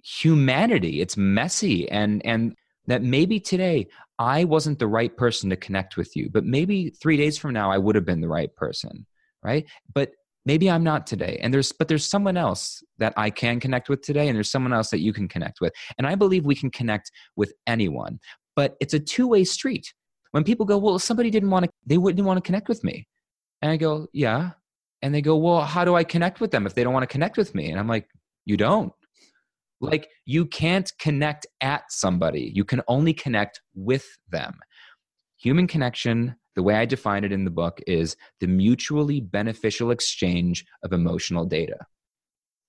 humanity. 0.04 1.02
It's 1.02 1.18
messy 1.18 1.88
and 1.92 2.26
and 2.26 2.56
that 2.88 3.04
maybe 3.04 3.40
today 3.40 3.88
I 4.18 4.46
wasn't 4.46 4.80
the 4.80 4.88
right 4.88 5.16
person 5.16 5.50
to 5.52 5.56
connect 5.56 5.98
with 5.98 6.16
you, 6.16 6.30
but 6.32 6.44
maybe 6.46 6.90
3 6.90 7.18
days 7.18 7.38
from 7.38 7.54
now 7.54 7.70
I 7.72 7.78
would 7.78 7.94
have 7.94 8.06
been 8.06 8.22
the 8.22 8.28
right 8.28 8.54
person, 8.56 9.06
right? 9.44 9.66
But 9.94 10.14
maybe 10.46 10.70
i'm 10.70 10.84
not 10.84 11.06
today 11.06 11.40
and 11.42 11.54
there's 11.54 11.72
but 11.72 11.88
there's 11.88 12.06
someone 12.06 12.38
else 12.38 12.84
that 12.98 13.14
i 13.18 13.30
can 13.30 13.60
connect 13.60 13.90
with 13.90 14.02
today 14.02 14.28
and 14.28 14.36
there's 14.36 14.52
someone 14.52 14.74
else 14.74 14.90
that 14.90 15.00
you 15.00 15.14
can 15.14 15.28
connect 15.28 15.62
with 15.62 15.74
and 15.98 16.08
i 16.08 16.16
believe 16.16 16.46
we 16.46 16.56
can 16.56 16.72
connect 16.72 17.12
with 17.36 17.54
anyone 17.68 18.20
but 18.56 18.76
it's 18.80 18.94
a 18.94 19.00
two-way 19.00 19.44
street 19.44 19.94
when 20.32 20.44
people 20.44 20.66
go 20.66 20.78
well 20.78 20.98
somebody 20.98 21.30
didn't 21.30 21.50
want 21.50 21.66
to 21.66 21.72
they 21.86 21.98
wouldn't 21.98 22.26
want 22.26 22.38
to 22.38 22.48
connect 22.48 22.68
with 22.68 22.84
me 22.84 23.08
and 23.62 23.72
i 23.72 23.78
go 23.78 24.08
yeah 24.14 24.52
and 25.02 25.14
they 25.14 25.22
go 25.22 25.36
well 25.36 25.62
how 25.62 25.86
do 25.86 25.96
i 25.96 26.04
connect 26.04 26.40
with 26.40 26.52
them 26.52 26.66
if 26.66 26.74
they 26.74 26.84
don't 26.84 26.94
want 26.94 27.04
to 27.04 27.14
connect 27.14 27.38
with 27.38 27.54
me 27.56 27.70
and 27.70 27.80
i'm 27.80 27.88
like 27.88 28.08
you 28.46 28.58
don't 28.58 28.94
like 29.80 30.10
you 30.26 30.46
can't 30.46 30.92
connect 31.00 31.48
at 31.62 31.84
somebody 31.90 32.52
you 32.54 32.64
can 32.64 32.82
only 32.88 33.14
connect 33.14 33.62
with 33.74 34.06
them 34.30 34.58
human 35.38 35.68
connection 35.68 36.36
the 36.56 36.64
way 36.64 36.76
I 36.76 36.86
define 36.86 37.24
it 37.24 37.32
in 37.32 37.46
the 37.46 37.52
book 37.52 37.80
is 37.88 38.16
the 38.40 38.48
mutually 38.48 39.22
beneficial 39.22 39.92
exchange 39.92 40.66
of 40.84 40.94
emotional 40.94 41.46
data. 41.46 41.78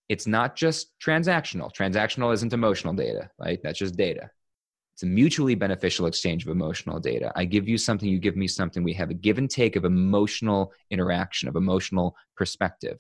It's 0.09 0.27
not 0.27 0.57
just 0.57 0.93
transactional. 1.05 1.71
Transactional 1.73 2.33
isn't 2.35 2.53
emotional 2.53 2.95
data, 2.95 3.31
right? 3.39 3.59
That's 3.63 3.79
just 3.79 3.97
data. 3.97 4.31
It's 4.95 5.03
a 5.03 5.07
mutually 5.07 5.55
beneficial 5.55 6.07
exchange 6.07 6.45
of 6.45 6.51
emotional 6.51 7.01
data. 7.01 7.33
I 7.35 7.45
give 7.45 7.69
you 7.69 7.79
something, 7.79 8.09
you 8.09 8.19
give 8.19 8.37
me 8.37 8.47
something. 8.47 8.85
We 8.85 8.93
have 8.95 9.11
a 9.11 9.15
give 9.15 9.39
and 9.39 9.51
take 9.51 9.77
of 9.77 9.85
emotional 9.85 10.73
interaction, 10.91 11.49
of 11.49 11.57
emotional 11.57 12.15
perspective. 12.37 12.99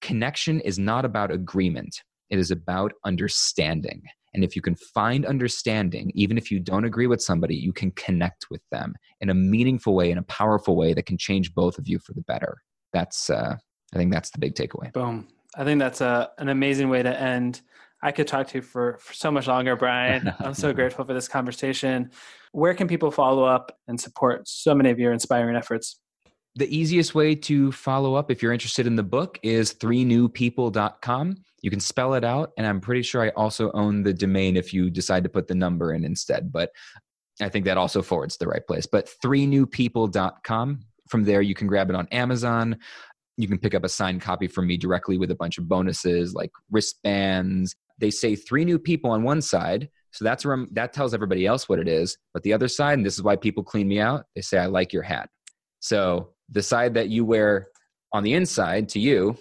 Connection 0.00 0.60
is 0.60 0.78
not 0.78 1.04
about 1.04 1.30
agreement. 1.30 2.02
It 2.30 2.38
is 2.38 2.50
about 2.50 2.92
understanding. 3.04 4.02
And 4.32 4.44
if 4.44 4.54
you 4.54 4.62
can 4.62 4.76
find 4.76 5.26
understanding, 5.26 6.12
even 6.14 6.38
if 6.38 6.50
you 6.50 6.60
don't 6.60 6.84
agree 6.84 7.08
with 7.08 7.20
somebody, 7.20 7.56
you 7.56 7.72
can 7.72 7.90
connect 7.92 8.46
with 8.50 8.62
them 8.70 8.94
in 9.20 9.30
a 9.30 9.34
meaningful 9.34 9.94
way, 9.94 10.10
in 10.10 10.18
a 10.18 10.22
powerful 10.22 10.76
way 10.76 10.94
that 10.94 11.06
can 11.06 11.18
change 11.18 11.52
both 11.54 11.78
of 11.78 11.88
you 11.88 11.98
for 11.98 12.12
the 12.14 12.22
better. 12.22 12.62
That's, 12.92 13.28
uh, 13.28 13.56
I 13.92 13.96
think 13.96 14.12
that's 14.12 14.30
the 14.30 14.38
big 14.38 14.54
takeaway. 14.54 14.92
Boom. 14.92 15.28
I 15.56 15.64
think 15.64 15.80
that's 15.80 16.00
a, 16.00 16.30
an 16.38 16.48
amazing 16.48 16.88
way 16.88 17.02
to 17.02 17.20
end. 17.20 17.60
I 18.02 18.12
could 18.12 18.26
talk 18.26 18.48
to 18.48 18.58
you 18.58 18.62
for, 18.62 18.98
for 18.98 19.12
so 19.12 19.30
much 19.30 19.46
longer, 19.46 19.76
Brian. 19.76 20.32
I'm 20.40 20.54
so 20.54 20.72
grateful 20.72 21.04
for 21.04 21.14
this 21.14 21.28
conversation. 21.28 22.10
Where 22.52 22.74
can 22.74 22.88
people 22.88 23.10
follow 23.10 23.44
up 23.44 23.76
and 23.88 24.00
support 24.00 24.48
so 24.48 24.74
many 24.74 24.90
of 24.90 24.98
your 24.98 25.12
inspiring 25.12 25.56
efforts? 25.56 26.00
The 26.56 26.74
easiest 26.76 27.14
way 27.14 27.34
to 27.36 27.70
follow 27.70 28.14
up 28.14 28.30
if 28.30 28.42
you're 28.42 28.52
interested 28.52 28.86
in 28.86 28.96
the 28.96 29.04
book 29.04 29.38
is 29.42 29.72
three 29.72 30.04
newpeople.com. 30.04 31.36
You 31.62 31.70
can 31.70 31.78
spell 31.78 32.14
it 32.14 32.24
out, 32.24 32.52
and 32.56 32.66
I'm 32.66 32.80
pretty 32.80 33.02
sure 33.02 33.22
I 33.22 33.28
also 33.30 33.70
own 33.72 34.02
the 34.02 34.12
domain 34.12 34.56
if 34.56 34.72
you 34.74 34.90
decide 34.90 35.22
to 35.24 35.28
put 35.28 35.46
the 35.46 35.54
number 35.54 35.92
in 35.92 36.04
instead. 36.04 36.50
But 36.50 36.70
I 37.40 37.48
think 37.48 37.66
that 37.66 37.76
also 37.76 38.02
forwards 38.02 38.36
the 38.36 38.48
right 38.48 38.66
place. 38.66 38.86
But 38.86 39.08
three 39.22 39.46
newpeople.com. 39.46 40.80
From 41.08 41.24
there, 41.24 41.42
you 41.42 41.54
can 41.54 41.66
grab 41.66 41.90
it 41.90 41.96
on 41.96 42.08
Amazon. 42.08 42.78
You 43.36 43.48
can 43.48 43.58
pick 43.58 43.74
up 43.74 43.84
a 43.84 43.88
signed 43.88 44.20
copy 44.20 44.46
from 44.46 44.66
me 44.66 44.76
directly 44.76 45.18
with 45.18 45.30
a 45.30 45.34
bunch 45.34 45.58
of 45.58 45.68
bonuses 45.68 46.34
like 46.34 46.50
wristbands. 46.70 47.74
They 48.00 48.10
say 48.10 48.34
three 48.34 48.64
new 48.64 48.78
people 48.78 49.10
on 49.10 49.22
one 49.22 49.40
side. 49.42 49.88
So 50.12 50.24
that's 50.24 50.44
where 50.44 50.66
that 50.72 50.92
tells 50.92 51.14
everybody 51.14 51.46
else 51.46 51.68
what 51.68 51.78
it 51.78 51.86
is. 51.86 52.16
But 52.34 52.42
the 52.42 52.52
other 52.52 52.68
side, 52.68 52.98
and 52.98 53.06
this 53.06 53.14
is 53.14 53.22
why 53.22 53.36
people 53.36 53.62
clean 53.62 53.86
me 53.86 54.00
out, 54.00 54.24
they 54.34 54.40
say, 54.40 54.58
I 54.58 54.66
like 54.66 54.92
your 54.92 55.02
hat. 55.02 55.28
So 55.78 56.30
the 56.50 56.62
side 56.62 56.94
that 56.94 57.08
you 57.08 57.24
wear 57.24 57.68
on 58.12 58.24
the 58.24 58.34
inside 58.34 58.88
to 58.90 58.98
you 58.98 59.36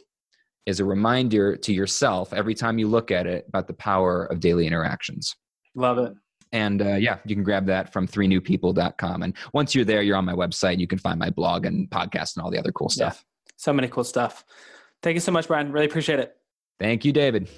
is 0.66 0.80
a 0.80 0.86
reminder 0.86 1.56
to 1.56 1.74
yourself 1.74 2.32
every 2.34 2.54
time 2.54 2.78
you 2.78 2.88
look 2.88 3.10
at 3.10 3.26
it 3.26 3.46
about 3.48 3.68
the 3.68 3.74
power 3.74 4.26
of 4.26 4.40
daily 4.40 4.68
interactions. 4.68 5.36
Love 5.74 5.98
it. 5.98 6.14
And 6.52 6.82
uh, 6.82 6.96
yeah, 6.96 7.18
you 7.26 7.36
can 7.36 7.44
grab 7.44 7.66
that 7.68 7.94
from 7.94 8.08
three 8.08 8.28
newpeople.com. 8.28 9.24
And 9.24 9.36
once 9.54 9.74
you're 9.74 9.86
there, 9.86 10.02
you're 10.02 10.18
on 10.18 10.26
my 10.26 10.34
website. 10.34 10.80
You 10.80 10.88
can 10.88 11.00
find 11.00 11.20
my 11.20 11.30
blog 11.30 11.66
and 11.66 11.90
podcast 11.90 12.36
and 12.36 12.44
all 12.44 12.52
the 12.52 12.60
other 12.60 12.72
cool 12.72 12.90
stuff. 12.90 13.24
Yeah, 13.26 13.52
so 13.58 13.74
many 13.74 13.88
cool 13.88 14.04
stuff. 14.04 14.46
Thank 15.02 15.16
you 15.16 15.22
so 15.22 15.32
much, 15.32 15.48
Brian. 15.48 15.72
Really 15.72 15.86
appreciate 15.86 16.20
it. 16.20 16.36
Thank 16.80 17.06
you, 17.06 17.12
David. 17.12 17.50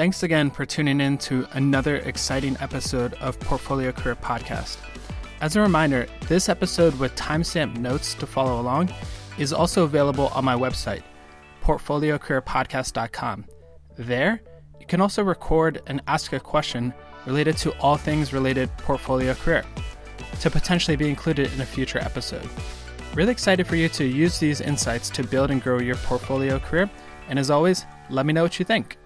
Thanks 0.00 0.22
again 0.22 0.50
for 0.50 0.64
tuning 0.64 0.98
in 0.98 1.18
to 1.18 1.46
another 1.52 1.96
exciting 1.96 2.56
episode 2.58 3.12
of 3.20 3.38
Portfolio 3.38 3.92
Career 3.92 4.16
Podcast. 4.16 4.78
As 5.42 5.56
a 5.56 5.60
reminder, 5.60 6.06
this 6.26 6.48
episode 6.48 6.98
with 6.98 7.14
timestamp 7.16 7.76
notes 7.76 8.14
to 8.14 8.26
follow 8.26 8.62
along 8.62 8.94
is 9.36 9.52
also 9.52 9.84
available 9.84 10.28
on 10.28 10.42
my 10.42 10.54
website, 10.54 11.02
portfoliocareerpodcast.com. 11.62 13.44
There, 13.98 14.40
you 14.80 14.86
can 14.86 15.02
also 15.02 15.22
record 15.22 15.82
and 15.86 16.00
ask 16.06 16.32
a 16.32 16.40
question 16.40 16.94
related 17.26 17.58
to 17.58 17.78
all 17.78 17.98
things 17.98 18.32
related 18.32 18.74
portfolio 18.78 19.34
career 19.34 19.66
to 20.40 20.50
potentially 20.50 20.96
be 20.96 21.10
included 21.10 21.52
in 21.52 21.60
a 21.60 21.66
future 21.66 21.98
episode. 21.98 22.48
Really 23.14 23.32
excited 23.32 23.66
for 23.66 23.76
you 23.76 23.90
to 23.90 24.04
use 24.06 24.38
these 24.38 24.62
insights 24.62 25.10
to 25.10 25.22
build 25.22 25.50
and 25.50 25.62
grow 25.62 25.78
your 25.78 25.96
portfolio 25.96 26.58
career. 26.58 26.88
And 27.28 27.38
as 27.38 27.50
always, 27.50 27.84
let 28.08 28.24
me 28.24 28.32
know 28.32 28.44
what 28.44 28.58
you 28.58 28.64
think. 28.64 28.96